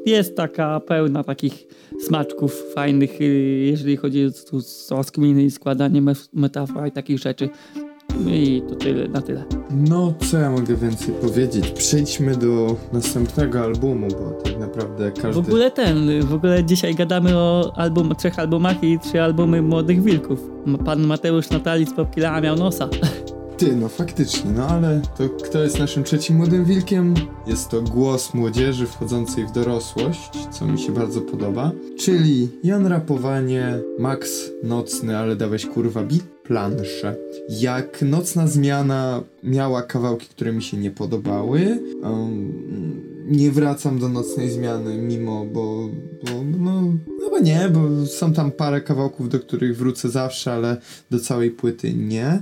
[0.06, 1.68] jest taka pełna takich
[2.08, 3.26] smaczków fajnych, y,
[3.72, 4.56] jeżeli chodzi o
[4.96, 6.02] o rozkminy i składanie
[6.34, 7.50] metafor i takich rzeczy.
[8.28, 9.44] I to tyle, na tyle.
[9.90, 11.72] No, co ja mogę więcej powiedzieć?
[11.72, 15.42] Przejdźmy do następnego albumu, bo tak naprawdę każdy...
[15.42, 20.04] W ogóle ten, w ogóle dzisiaj gadamy o album, trzech albumach i trzy albumy Młodych
[20.04, 20.50] Wilków.
[20.86, 22.90] Pan Mateusz Natali z Popkilla miał nosa.
[23.58, 27.14] Ty, no faktycznie, no ale to kto jest naszym trzecim młodym wilkiem?
[27.48, 31.72] Jest to głos młodzieży wchodzącej w dorosłość, co mi się bardzo podoba.
[32.00, 37.16] Czyli Jan Rapowanie, Max Nocny, ale dałeś kurwa bit, plansze.
[37.50, 42.54] Jak Nocna Zmiana miała kawałki, które mi się nie podobały, um,
[43.28, 45.90] nie wracam do Nocnej Zmiany mimo, bo,
[46.24, 46.82] bo no,
[47.24, 50.78] chyba nie, bo są tam parę kawałków, do których wrócę zawsze, ale
[51.12, 52.42] do całej płyty nie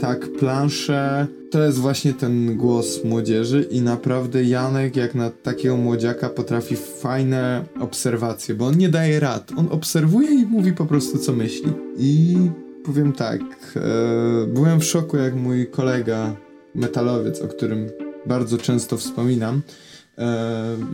[0.00, 6.28] tak, plansze to jest właśnie ten głos młodzieży i naprawdę Janek jak na takiego młodziaka
[6.28, 9.50] potrafi fajne obserwacje, bo on nie daje rad.
[9.56, 11.72] On obserwuje i mówi po prostu co myśli.
[11.98, 12.36] I
[12.84, 13.40] powiem tak,
[13.76, 16.36] e, byłem w szoku jak mój kolega
[16.74, 17.90] metalowiec, o którym
[18.26, 19.62] bardzo często wspominam,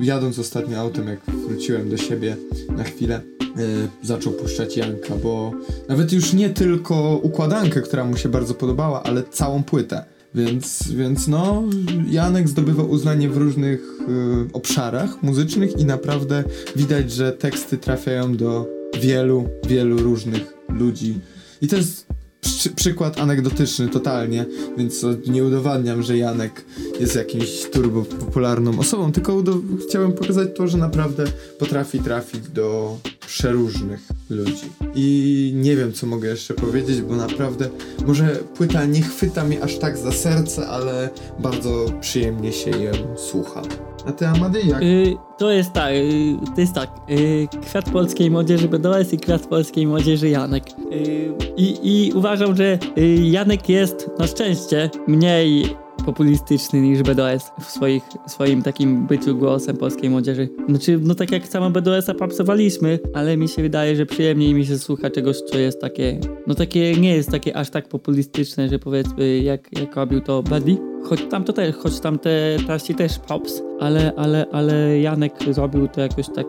[0.01, 2.37] jadąc ostatnio autem, jak wróciłem do siebie
[2.77, 3.21] na chwilę,
[3.59, 5.53] Y, zaczął puszczać Janka, bo
[5.89, 10.05] nawet już nie tylko układankę, która mu się bardzo podobała, ale całą płytę.
[10.35, 11.63] Więc, więc no,
[12.11, 16.45] Janek zdobywa uznanie w różnych y, obszarach muzycznych i naprawdę
[16.77, 18.67] widać, że teksty trafiają do
[19.01, 21.21] wielu, wielu różnych ludzi.
[21.63, 22.07] I to jest
[22.41, 26.65] przy, przykład anegdotyczny totalnie, więc nie udowadniam, że Janek
[27.01, 29.43] jest jakimś turbo popularną osobą, tylko
[29.89, 31.25] chciałem pokazać to, że naprawdę
[31.59, 34.71] potrafi trafić do przeróżnych ludzi.
[34.95, 37.69] I nie wiem, co mogę jeszcze powiedzieć, bo naprawdę
[38.07, 38.27] może
[38.57, 43.63] płyta nie chwyta mnie aż tak za serce, ale bardzo przyjemnie się ją słucha.
[44.07, 44.83] A ty, Amady, jak?
[44.83, 46.91] Yy, to jest tak, yy, to jest tak.
[47.09, 50.65] Yy, kwiat polskiej młodzieży BDS i kwiat polskiej młodzieży Janek.
[50.93, 58.03] Y, I, uważam, że y, Janek jest na szczęście mniej populistyczny niż BDS w swoich,
[58.27, 60.49] swoim takim byciu głosem polskiej młodzieży.
[60.69, 64.79] Znaczy, no tak jak samo BDS-a papsowaliśmy, ale mi się wydaje, że przyjemniej mi się
[64.79, 69.39] słucha czegoś, co jest takie, no takie, nie jest takie aż tak populistyczne, że powiedzmy,
[69.39, 70.90] jak, jak robił to Buddy.
[71.05, 75.89] Choć tam to też, choć tam te treści też pops, ale, ale, ale Janek zrobił
[75.89, 76.47] to jakoś tak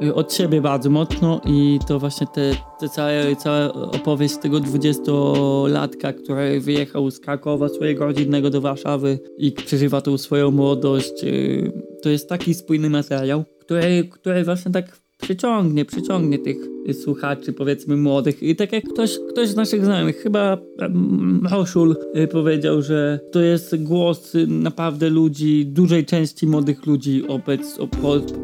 [0.00, 4.60] y, y, od siebie bardzo mocno i to właśnie te, te całe, cała opowieść tego
[4.60, 11.72] dwudziestolatka, który wyjechał z Krakowa swojego rodzinnego do Warszawy i przeżywa tą swoją młodość, y,
[12.02, 16.56] to jest taki spójny materiał, który, który właśnie tak przyciągnie, przyciągnie tych
[16.92, 18.42] słuchaczy, powiedzmy młodych.
[18.42, 20.58] I tak jak ktoś, ktoś z naszych znajomych, chyba
[21.50, 27.88] Roszul y, powiedział, że to jest głos naprawdę ludzi, dużej części młodych ludzi, obec, o,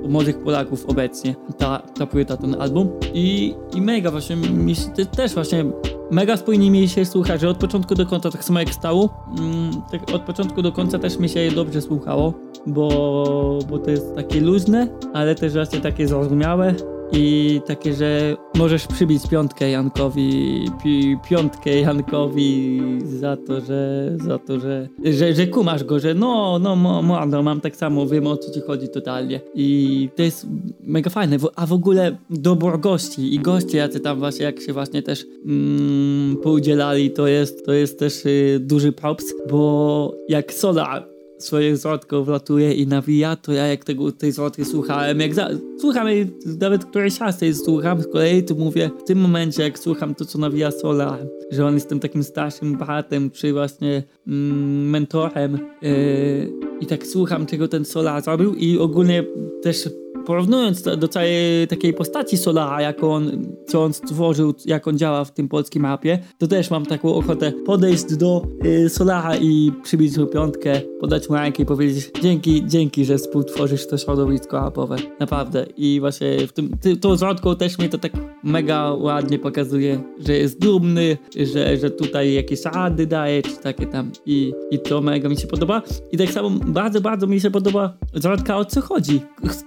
[0.08, 2.88] młodych Polaków obecnie, ta, ta płyta, ten album.
[3.14, 5.64] I, i mega właśnie, mi się, też właśnie
[6.10, 9.70] mega spójnie mi się słucha, że od początku do końca, tak samo jak stało, mm,
[9.92, 12.34] tak od początku do końca też mi się dobrze słuchało,
[12.66, 16.74] bo, bo to jest takie luźne, ale też właśnie takie zrozumiałe
[17.12, 22.82] i takie, że możesz przybić piątkę Jankowi, pi, piątkę Jankowi
[23.20, 27.42] za to, że za to, że, że, że kumasz go, że no, no, mo, no,
[27.42, 29.40] mam tak samo, wiem o co ci chodzi totalnie.
[29.54, 30.46] I to jest
[30.80, 35.02] mega fajne, a w ogóle dobór gości i goście, jacy tam właśnie, jak się właśnie
[35.02, 41.13] też mm, poudzielali, to jest, to jest też y, duży props, bo jak Sola
[41.44, 45.48] swoje zwrotko wlatuje i nawija, to ja jak tego, tej zwrotki słuchałem, jak za,
[45.80, 46.30] słucham jej,
[46.60, 50.24] nawet któreś raz jej słucham z kolei, to mówię, w tym momencie jak słucham to,
[50.24, 51.18] co nawija Sola,
[51.50, 57.46] że on jest tym takim starszym bratem, czy właśnie mm, mentorem yy, i tak słucham,
[57.46, 59.24] czego ten Sola zrobił i ogólnie
[59.62, 59.88] też
[60.26, 65.24] porównując to do całej takiej postaci Solara, jak on, co on stworzył, jak on działa
[65.24, 70.16] w tym polskim mapie, to też mam taką ochotę podejść do y, Solara i przybić
[70.16, 74.96] mu piątkę, podać mu rękę i powiedzieć dzięki, dzięki, że współtworzysz to środowisko mapowe.
[75.20, 75.66] Naprawdę.
[75.76, 78.12] I właśnie w tym, ty, tą zwrotką też mi to tak
[78.42, 84.10] mega ładnie pokazuje, że jest dumny, że, że tutaj jakieś rady daje, czy takie tam.
[84.26, 85.82] I, I to mega mi się podoba.
[86.12, 89.20] I tak samo bardzo, bardzo mi się podoba zwrotka o co chodzi.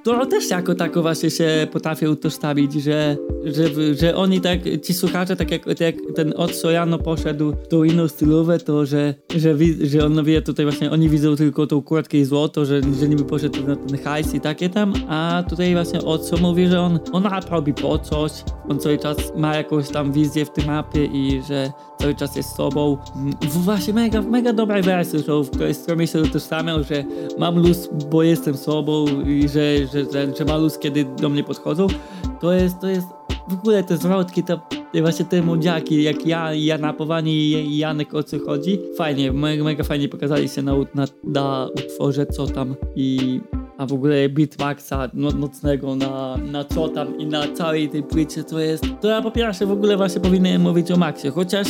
[0.03, 5.35] To też jako tako właśnie się potrafię utożsamić, że, że, że oni tak, ci słuchacze,
[5.35, 10.05] tak jak, tak jak ten od Sojano poszedł tą inną stylówę, to że, że, że
[10.05, 13.67] on wie tutaj właśnie, oni widzą tylko tą kurtkę i złoto, że, że niby poszedł
[13.67, 17.73] na ten hajs i takie tam, a tutaj właśnie co mówi, że on, on robi
[17.73, 18.31] po coś,
[18.69, 22.55] on cały czas ma jakąś tam wizję w tym mapie i że cały czas jest
[22.55, 22.97] sobą.
[23.41, 27.03] Właśnie mega, mega dobre wersy są, w której stronie się utożsamiał, że
[27.39, 31.43] mam luz, bo jestem sobą i że, że, że, że ma luz, kiedy do mnie
[31.43, 31.87] podchodzą.
[32.39, 33.07] To jest, to jest
[33.47, 34.61] w ogóle te zwrotki, to
[34.91, 37.31] te właśnie te młodziaki, jak ja, ja napowanie
[37.61, 42.25] i Janek o co chodzi, fajnie, mega, mega fajnie pokazali się na, na, na utworze
[42.25, 43.39] co tam i
[43.77, 48.43] a w ogóle beatmaxa no, nocnego na, na co tam i na całej tej płycie
[48.43, 51.67] co jest, to ja po pierwsze w ogóle właśnie powinienem mówić o Maxie, chociaż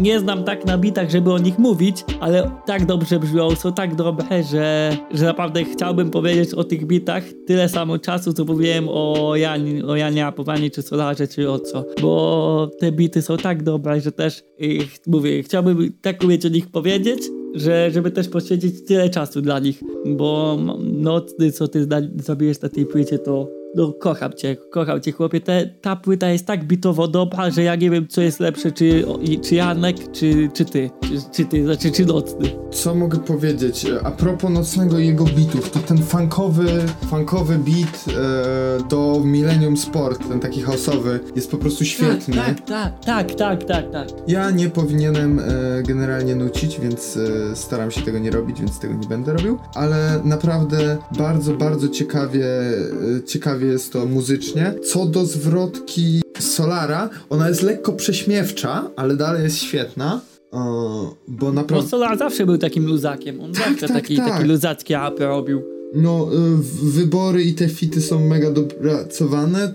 [0.00, 3.94] nie znam tak na bitach, żeby o nich mówić, ale tak dobrze brzmią, są tak
[3.94, 9.36] dobre, że, że naprawdę chciałbym powiedzieć o tych bitach tyle samo czasu, co mówiłem o,
[9.36, 14.00] Jan, o Janie Apowani, czy Solarze, czy o co, bo te bity są tak dobre,
[14.00, 17.22] że też ich, mówię, chciałbym tak umieć o nich powiedzieć,
[17.54, 20.58] że, żeby też poświęcić tyle czasu dla nich, bo
[20.92, 25.40] nocny, co ty zrobiłeś na tej płycie, to no kocham cię, kocham cię chłopie.
[25.40, 29.04] Te, ta płyta jest tak bitowo dobra, że ja nie wiem co jest lepsze, czy,
[29.44, 32.50] czy Janek, czy, czy ty, czy, czy ty, znaczy czy Nocny.
[32.70, 33.86] Co mogę powiedzieć?
[34.04, 36.66] A propos Nocnego i jego bitów, to ten funkowy,
[37.10, 42.34] funkowy beat e, do Millennium Sport, ten taki houseowy, jest po prostu świetny.
[42.34, 44.08] Tak, tak, tak, tak, tak, tak.
[44.28, 45.42] Ja nie powinienem e,
[45.82, 50.20] generalnie nucić, więc e, staram się tego nie robić, więc tego nie będę robił, ale
[50.24, 54.74] naprawdę bardzo, bardzo ciekawie, e, ciekawie ciekawie jest to muzycznie.
[54.84, 60.20] Co do zwrotki Solara, ona jest lekko prześmiewcza, ale dalej jest świetna.
[60.50, 61.84] O, bo naprawdę.
[61.84, 63.40] Bo Solar zawsze był takim luzakiem.
[63.40, 64.28] On tak, zawsze tak, taki, tak.
[64.28, 65.62] taki luzacki robił.
[65.94, 69.72] No, y, wybory i te fity są mega dopracowane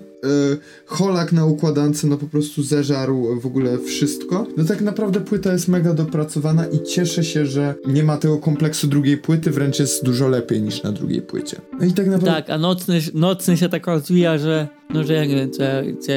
[0.85, 4.47] Holak na układance no po prostu zeżarł w ogóle wszystko.
[4.57, 8.87] No tak naprawdę płyta jest mega dopracowana i cieszę się, że nie ma tego kompleksu
[8.87, 11.57] drugiej płyty, wręcz jest dużo lepiej niż na drugiej płycie.
[11.79, 12.31] No i tak naprawdę...
[12.31, 15.63] Tak, a nocny, nocny się tak rozwija, że no że ja nie wiem, co,
[15.99, 16.11] co,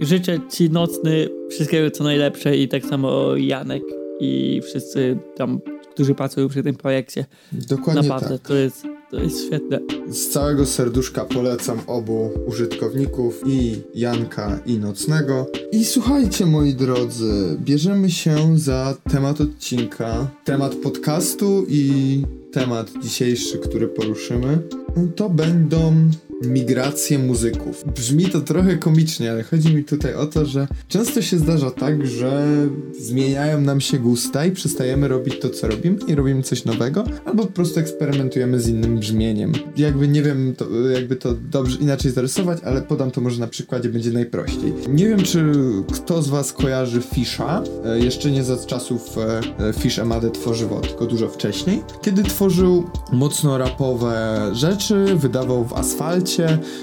[0.00, 3.82] życzę ci nocny wszystkiego co najlepsze i tak samo Janek
[4.20, 5.60] i wszyscy tam,
[5.90, 7.24] którzy pracują przy tym projekcie.
[7.52, 8.48] Dokładnie Naprawdę, tak.
[8.48, 9.80] to jest to jest świetne.
[10.10, 15.46] Z całego serduszka polecam obu użytkowników i Janka i Nocnego.
[15.72, 23.88] I słuchajcie moi drodzy, bierzemy się za temat odcinka, temat podcastu i temat dzisiejszy, który
[23.88, 24.58] poruszymy.
[25.16, 26.10] To będą
[26.46, 27.84] migrację muzyków.
[27.94, 32.06] Brzmi to trochę komicznie, ale chodzi mi tutaj o to, że często się zdarza tak,
[32.06, 32.46] że
[33.00, 37.46] zmieniają nam się gusta i przestajemy robić to, co robimy i robimy coś nowego, albo
[37.46, 39.52] po prostu eksperymentujemy z innym brzmieniem.
[39.76, 43.88] Jakby nie wiem, to, jakby to dobrze inaczej zarysować, ale podam to może na przykładzie,
[43.88, 44.72] będzie najprościej.
[44.88, 45.52] Nie wiem, czy
[45.92, 50.80] kto z was kojarzy Fisha, e, jeszcze nie za czasów e, e, Fish Amade tworzywo,
[50.80, 56.31] tylko dużo wcześniej, kiedy tworzył mocno rapowe rzeczy, wydawał w asfalcie,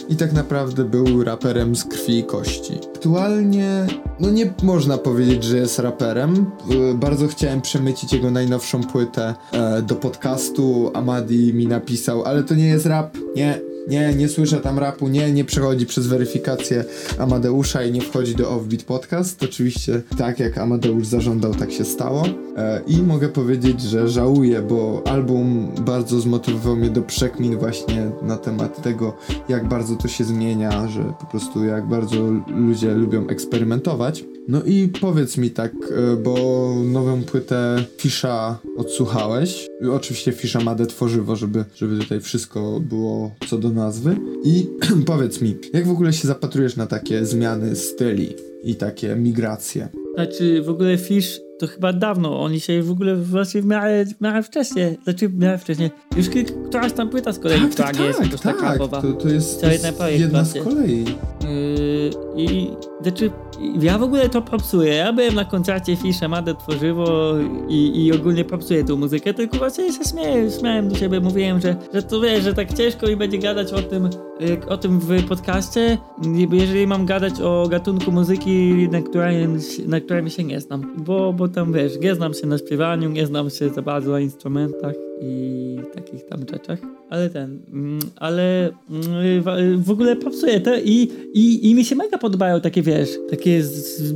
[0.10, 2.74] i tak naprawdę był raperem z krwi i kości.
[2.96, 3.88] Aktualnie,
[4.20, 6.52] no nie można powiedzieć, że jest raperem.
[6.96, 10.92] Bardzo chciałem przemycić jego najnowszą płytę e, do podcastu.
[10.94, 13.18] Amadi mi napisał, ale to nie jest rap.
[13.36, 16.86] Nie, nie, nie słyszę tam rapu, nie, nie przechodzi przez weryfikację
[17.18, 19.44] Amadeusza i nie wchodzi do Offbeat Podcast.
[19.44, 22.24] Oczywiście tak jak Amadeusz zażądał, tak się stało.
[22.58, 28.38] E, I mogę powiedzieć, że żałuję, bo album bardzo zmotywował mnie do przekmin właśnie na
[28.38, 29.18] temat tego,
[29.50, 32.18] jak bardzo to się zmienia, że po prostu jak bardzo
[32.48, 34.24] ludzie lubią eksperymentować.
[34.50, 36.36] No i powiedz mi tak, e, bo
[36.86, 39.68] nową płytę Fisza odsłuchałeś.
[39.92, 44.18] Oczywiście Fisza ma tworzywo, żeby, żeby tutaj wszystko było co do nazwy.
[44.44, 44.68] I
[45.06, 49.90] powiedz mi, jak w ogóle się zapatrujesz na takie zmiany styli i takie migracje?
[50.16, 54.22] Znaczy w ogóle Fish to chyba dawno, oni się w ogóle właśnie w miarę, w
[54.22, 56.30] miarę wcześnie, znaczy w miarę wcześnie, już
[56.68, 58.78] któraś tam płyta z kolei, tak, która tak, nie jest tak, tak, tak.
[58.78, 61.06] To, to jest, to jest jedna z kolei.
[61.06, 62.70] Yy, I
[63.02, 63.32] znaczy,
[63.82, 64.94] ja w ogóle to popsuję.
[64.94, 67.36] Ja byłem na koncercie Fisza Madę Tworzywo
[67.68, 71.76] i, i ogólnie popsuję tą muzykę, tylko właśnie się śmieję, śmiałem do siebie, mówiłem, że,
[71.94, 74.10] że to wiesz, że tak ciężko mi będzie gadać o tym,
[74.68, 75.98] o tym w podcaście,
[76.52, 80.94] jeżeli mam gadać o gatunku muzyki, na którym, na którym się nie znam.
[80.98, 84.20] Bo, bo tam wiesz, nie znam się na śpiewaniu, nie znam się za bardzo na
[84.20, 86.99] instrumentach i takich tam rzeczach.
[87.10, 92.18] Ale ten, mm, ale mm, w ogóle popsuję to i, i, i mi się mega
[92.18, 93.64] podobają takie, wiesz, takie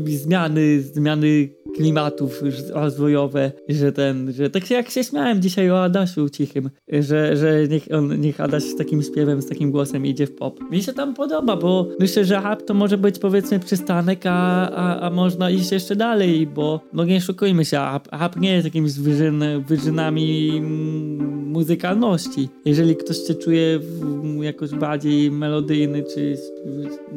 [0.06, 6.70] zmiany, zmiany klimatów rozwojowe, że ten, że tak jak się śmiałem dzisiaj o Adasiu cichym,
[6.88, 10.72] że, że niech, on, niech Adaś z takim śpiewem, z takim głosem idzie w pop.
[10.72, 15.00] Mi się tam podoba, bo myślę, że rap to może być powiedzmy przystanek, a, a,
[15.00, 18.94] a można iść jeszcze dalej, bo no nie szukujmy się, rap, rap nie jest jakimiś
[18.94, 20.62] wyżyn, wyżynami
[21.54, 22.50] muzykalności.
[22.66, 23.80] Jeżeli ktoś się czuje
[24.42, 26.38] jakoś bardziej melodyjny czy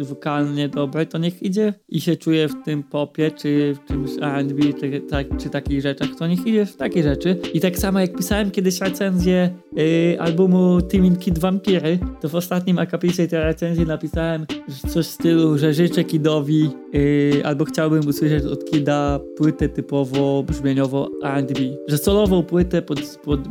[0.04, 4.72] wokalnie dobry, to niech idzie i się czuje w tym popie, czy w czymś R&B,
[4.80, 7.36] czy, tak, czy takich rzeczach, to niech idzie w takie rzeczy.
[7.54, 12.78] I tak samo jak pisałem kiedyś recenzję yy, albumu Timid Kid Vampiry, to w ostatnim
[12.78, 14.46] akapicie tej recenzji napisałem
[14.88, 21.10] coś w stylu, że życzę Kidowi yy, albo chciałbym usłyszeć od Kida płytę typowo brzmieniowo
[21.24, 21.54] R&B,
[21.88, 23.48] że solową płytę pod, pod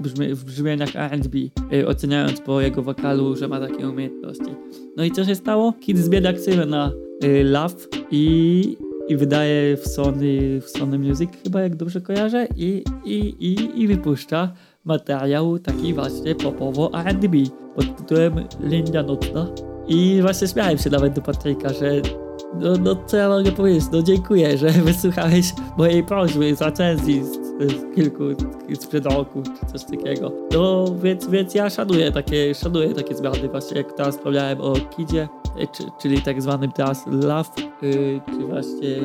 [0.75, 1.37] brzmieniach R&B,
[1.71, 4.55] yy, oceniając po jego wokalu, że ma takie umiejętności.
[4.97, 5.73] No i co się stało?
[5.73, 6.91] Kid zbiera ksywę na
[7.23, 7.75] y, Love
[8.11, 13.81] i, i wydaje w Sony, w Sony Music chyba, jak dobrze kojarzę, i, i, i,
[13.81, 14.53] i wypuszcza
[14.85, 17.37] materiał taki właśnie popowo R&B
[17.75, 19.47] pod tytułem Linda Nocna.
[19.87, 22.01] I właśnie śmiałem się nawet do Patryka, że
[22.59, 27.35] no, no co ja mogę powiedzieć, no dziękuję, że wysłuchałeś mojej prośby z recenzji z,
[27.71, 28.23] z kilku,
[28.79, 30.31] sprzed roku, czy coś takiego.
[30.53, 35.27] No więc, więc ja szanuję takie, szanuję takie zmiany, właśnie jak teraz wspomniałem o Kidzie,
[35.71, 37.49] czy, czyli tak zwanym teraz Love,
[37.81, 38.97] yy, czy właśnie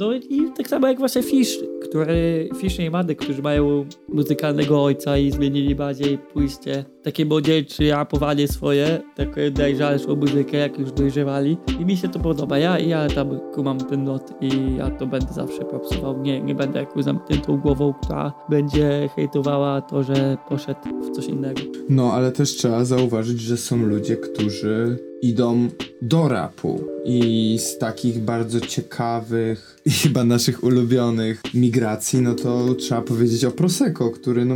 [0.00, 5.18] no i tak samo jak właśnie Fish, który, Fish i Mady, którzy mają muzykalnego ojca
[5.18, 11.56] i zmienili bardziej pójście, takie młodzieńcze rapowanie swoje, takie dojrzalszą muzykę, jak już dojrzewali.
[11.80, 12.58] I mi się to podoba.
[12.58, 16.22] Ja, ja tam kumam ten lot i ja to będę zawsze popsuwał.
[16.22, 21.60] Nie, nie będę jakąś zamkniętą głową, która będzie hejtowała to, że poszedł w coś innego.
[21.88, 25.68] No, ale też trzeba zauważyć, że są ludzie, którzy idą
[26.02, 33.02] do rapu i z takich bardzo ciekawych i chyba naszych ulubionych migracji, no to trzeba
[33.02, 34.54] powiedzieć o Prosecco, który no,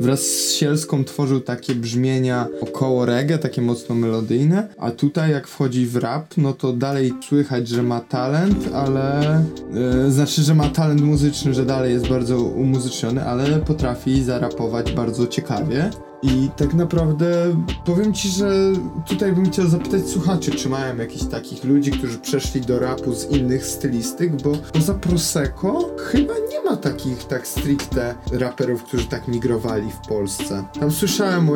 [0.00, 5.86] wraz z Sielską tworzył takie brzmienia około reggae, takie mocno melodyjne, a tutaj jak wchodzi
[5.86, 9.44] w rap, no to dalej słychać, że ma talent, ale
[10.04, 15.26] yy, znaczy, że ma talent muzyczny, że dalej jest bardzo umuzyczniony, ale potrafi zarapować bardzo
[15.26, 15.90] ciekawie.
[16.22, 18.72] I tak naprawdę powiem ci, że
[19.08, 23.30] tutaj bym chciał zapytać słuchaczy, czy mają jakichś takich ludzi, którzy przeszli do rapu z
[23.30, 29.90] innych stylistyk, bo poza Prosecco chyba nie ma takich tak stricte raperów, którzy tak migrowali
[29.90, 30.64] w Polsce.
[30.80, 31.54] Tam słyszałem o,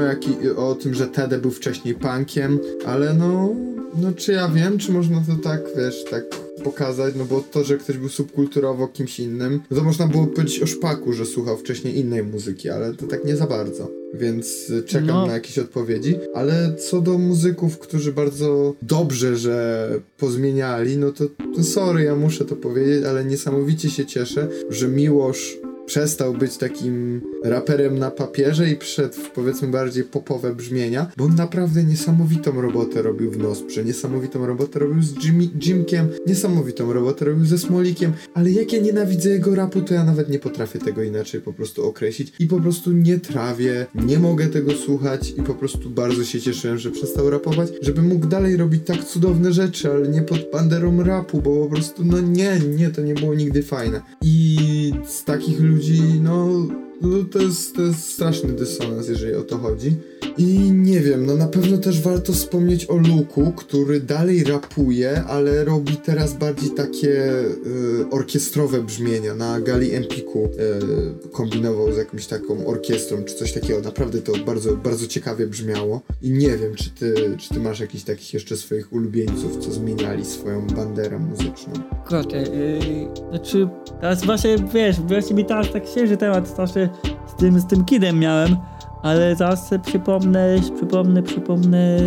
[0.68, 3.54] o tym, że Tede był wcześniej punkiem, ale no,
[3.96, 6.24] no czy ja wiem, czy można to tak, wiesz, tak
[6.64, 10.62] pokazać, no bo to, że ktoś był subkulturowo kimś innym, no to można było powiedzieć
[10.62, 14.03] o Szpaku, że słuchał wcześniej innej muzyki, ale to tak nie za bardzo.
[14.14, 15.26] Więc czekam no.
[15.26, 16.18] na jakieś odpowiedzi.
[16.34, 19.88] Ale co do muzyków, którzy bardzo dobrze, że
[20.18, 21.24] pozmieniali, no to,
[21.56, 27.20] to sorry, ja muszę to powiedzieć, ale niesamowicie się cieszę, że Miłosz przestał być takim
[27.44, 33.02] raperem na papierze i przeszedł w powiedzmy bardziej popowe brzmienia, bo on naprawdę niesamowitą robotę
[33.02, 38.50] robił w Nosprze, niesamowitą robotę robił z Jimmy, Jimkiem, niesamowitą robotę robił ze Smolikiem, ale
[38.50, 42.32] jak ja nienawidzę jego rapu, to ja nawet nie potrafię tego inaczej po prostu określić
[42.38, 46.78] i po prostu nie trawię, nie mogę tego słuchać i po prostu bardzo się cieszyłem,
[46.78, 51.42] że przestał rapować, żeby mógł dalej robić tak cudowne rzeczy, ale nie pod banderą rapu,
[51.42, 54.02] bo po prostu no nie, nie, to nie było nigdy fajne.
[54.22, 56.70] I z takich ludzi ludzi, no,
[57.04, 59.96] no to, jest, to jest straszny dysonans, jeżeli o to chodzi.
[60.38, 65.64] I nie wiem, no na pewno też warto wspomnieć o Luku, który dalej rapuje, ale
[65.64, 69.34] robi teraz bardziej takie y, orkiestrowe brzmienia.
[69.34, 73.80] Na gali Empiku y, kombinował z jakąś taką orkiestrą czy coś takiego.
[73.80, 76.00] Naprawdę to bardzo, bardzo ciekawie brzmiało.
[76.22, 80.24] I nie wiem, czy ty, czy ty masz jakichś takich jeszcze swoich ulubieńców, co zmieniali
[80.24, 81.72] swoją banderę muzyczną.
[82.08, 83.68] Kurczę, yy, znaczy
[84.00, 86.90] teraz właśnie, wiesz, właśnie mi teraz tak świeży temat, strasznie
[87.26, 88.56] z tym, z tym kidem miałem
[89.04, 91.98] ale zaraz przypomnę, przypomnę, przypomnę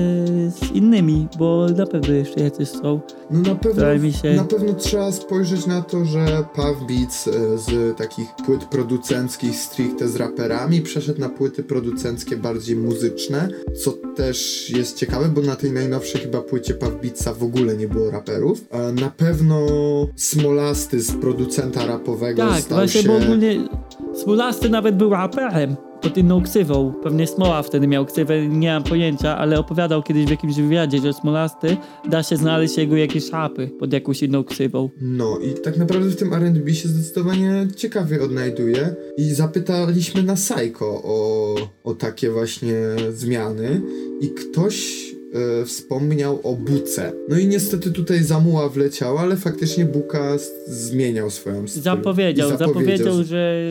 [0.50, 3.00] z innymi, bo na pewno jeszcze jacyś są.
[3.32, 4.34] No na pewno, się...
[4.34, 10.08] na pewno trzeba spojrzeć na to, że Puff Beats e, z takich płyt producenckich stricte
[10.08, 13.50] z raperami przeszedł na płyty producenckie bardziej muzyczne,
[13.84, 17.88] co też jest ciekawe, bo na tej najnowszej chyba płycie Puff Beatsa w ogóle nie
[17.88, 18.66] było raperów.
[19.02, 19.68] Na pewno
[20.16, 23.08] Smolasty z producenta rapowego tak, stał właśnie, się...
[23.08, 23.68] bo ogólnie
[24.14, 26.93] Smolasty nawet był raperem pod inną ksywą.
[27.04, 31.14] Pewnie Smoła wtedy miał ksywę, nie mam pojęcia, ale opowiadał kiedyś w jakimś wywiadzie, że
[31.14, 31.78] Smolasty
[32.10, 34.89] da się znaleźć jego jakieś szapy pod jakąś inną ksywą.
[35.02, 41.02] No i tak naprawdę w tym R&B się zdecydowanie ciekawie odnajduje i zapytaliśmy na Psycho
[41.04, 42.76] o, o takie właśnie
[43.14, 43.82] zmiany
[44.22, 47.11] i ktoś e, wspomniał o Buce.
[47.30, 51.82] No i niestety tutaj Zamuła wleciała, ale faktycznie Buka zmieniał swoją styl.
[51.82, 53.61] Zapowiedział, I zapowiedział, że...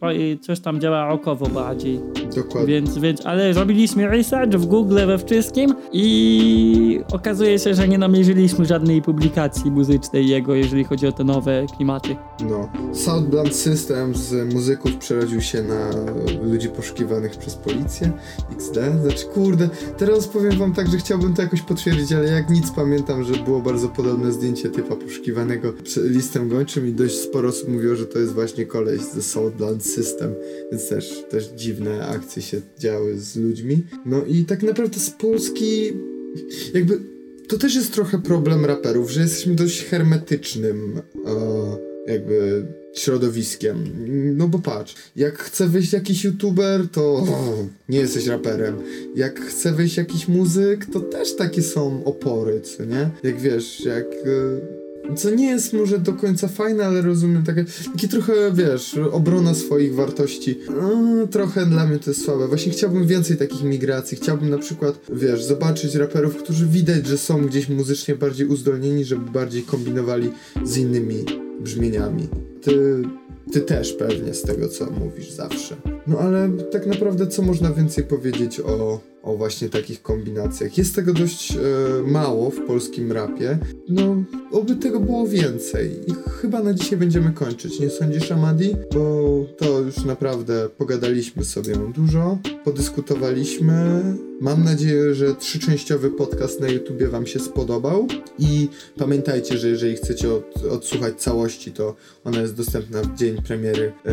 [0.00, 0.06] po-
[0.40, 2.00] coś tam działa rokowo bardziej.
[2.36, 2.74] Dokładnie.
[2.74, 8.64] Więc, więc, ale robiliśmy research w Google, we wszystkim i okazuje się, że nie namierzyliśmy
[8.64, 12.16] żadnej publikacji muzycznej jego, jeżeli chodzi o te nowe klimaty.
[12.50, 12.68] No.
[12.92, 15.90] Southbound System z muzyków przerodził się na
[16.42, 18.12] ludzi poszukiwanych przez policję.
[18.56, 18.78] XD.
[19.02, 23.24] Znaczy, kurde, teraz powiem wam tak, że chciałbym to jakoś potwierdzić, ale jak nic pamiętam,
[23.24, 28.06] że było bardzo podobne zdjęcie typa poszukiwanego listem gończym i dość sporo osób mówiło, że
[28.06, 30.34] to jest właśnie koleś ze Southbound System,
[30.70, 33.84] więc też, też dziwne akcje się działy z ludźmi.
[34.06, 35.92] No i tak naprawdę z Polski
[36.74, 37.00] jakby
[37.48, 43.84] to też jest trochę problem raperów, że jesteśmy dość hermetycznym e, jakby środowiskiem.
[44.36, 47.26] No bo patrz, jak chce wyjść jakiś youtuber, to
[47.88, 48.76] nie jesteś raperem.
[49.16, 53.10] Jak chce wyjść jakiś muzyk, to też takie są opory, co nie?
[53.22, 54.06] Jak wiesz, jak...
[54.06, 54.84] E,
[55.16, 59.94] co nie jest może do końca fajne, ale rozumiem takie, takie trochę, wiesz, obrona swoich
[59.94, 60.58] wartości.
[60.70, 62.48] No, trochę dla mnie to jest słabe.
[62.48, 64.16] Właśnie chciałbym więcej takich migracji.
[64.16, 69.30] Chciałbym na przykład, wiesz, zobaczyć raperów, którzy widać, że są gdzieś muzycznie bardziej uzdolnieni, żeby
[69.30, 70.30] bardziej kombinowali
[70.64, 72.28] z innymi brzmieniami.
[72.62, 73.02] Ty,
[73.52, 75.76] ty też pewnie z tego, co mówisz zawsze.
[76.06, 80.78] No ale tak naprawdę co można więcej powiedzieć o, o właśnie takich kombinacjach?
[80.78, 81.58] Jest tego dość e,
[82.06, 83.58] mało w polskim rapie.
[83.88, 84.22] No,
[84.52, 85.90] oby tego było więcej.
[86.06, 88.76] I chyba na dzisiaj będziemy kończyć, nie sądzisz, Amadi?
[88.94, 89.24] Bo
[89.58, 94.02] to już naprawdę pogadaliśmy sobie dużo, podyskutowaliśmy.
[94.40, 98.06] Mam nadzieję, że trzyczęściowy podcast na YouTubie Wam się spodobał.
[98.38, 98.68] I
[98.98, 101.94] pamiętajcie, że jeżeli chcecie od, odsłuchać całości, to
[102.24, 104.12] ona jest dostępna w dzień premiery e,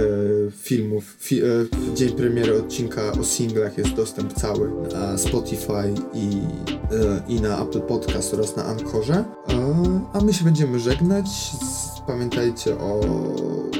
[0.52, 1.18] filmów.
[1.20, 4.70] Fi, e, w dzień premiery odcinka o singlach jest dostęp cały
[5.02, 6.30] na Spotify i,
[6.92, 9.24] e, i na Apple Podcast oraz na Ankorze.
[9.48, 11.28] A, a my się będziemy żegnać.
[12.08, 13.02] Pamiętajcie o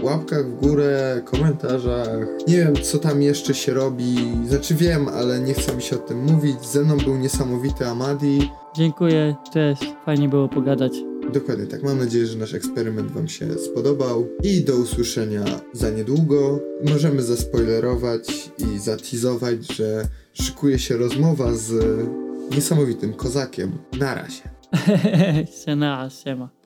[0.04, 2.28] łapkach w górę, komentarzach.
[2.48, 4.16] Nie wiem, co tam jeszcze się robi.
[4.48, 6.66] Znaczy wiem, ale nie chcę mi się o tym mówić.
[6.66, 8.52] Ze mną był niesamowity Amadi.
[8.76, 11.11] Dziękuję, cześć, fajnie było pogadać.
[11.34, 11.84] Dokładnie tak.
[11.84, 14.28] Mam nadzieję, że nasz eksperyment Wam się spodobał.
[14.44, 15.44] I do usłyszenia
[15.74, 16.60] za niedługo.
[16.90, 21.74] Możemy zaspoilerować i zatizować, że szykuje się rozmowa z
[22.56, 23.72] niesamowitym kozakiem.
[24.00, 24.42] Na razie.
[25.66, 26.61] Siema, siema.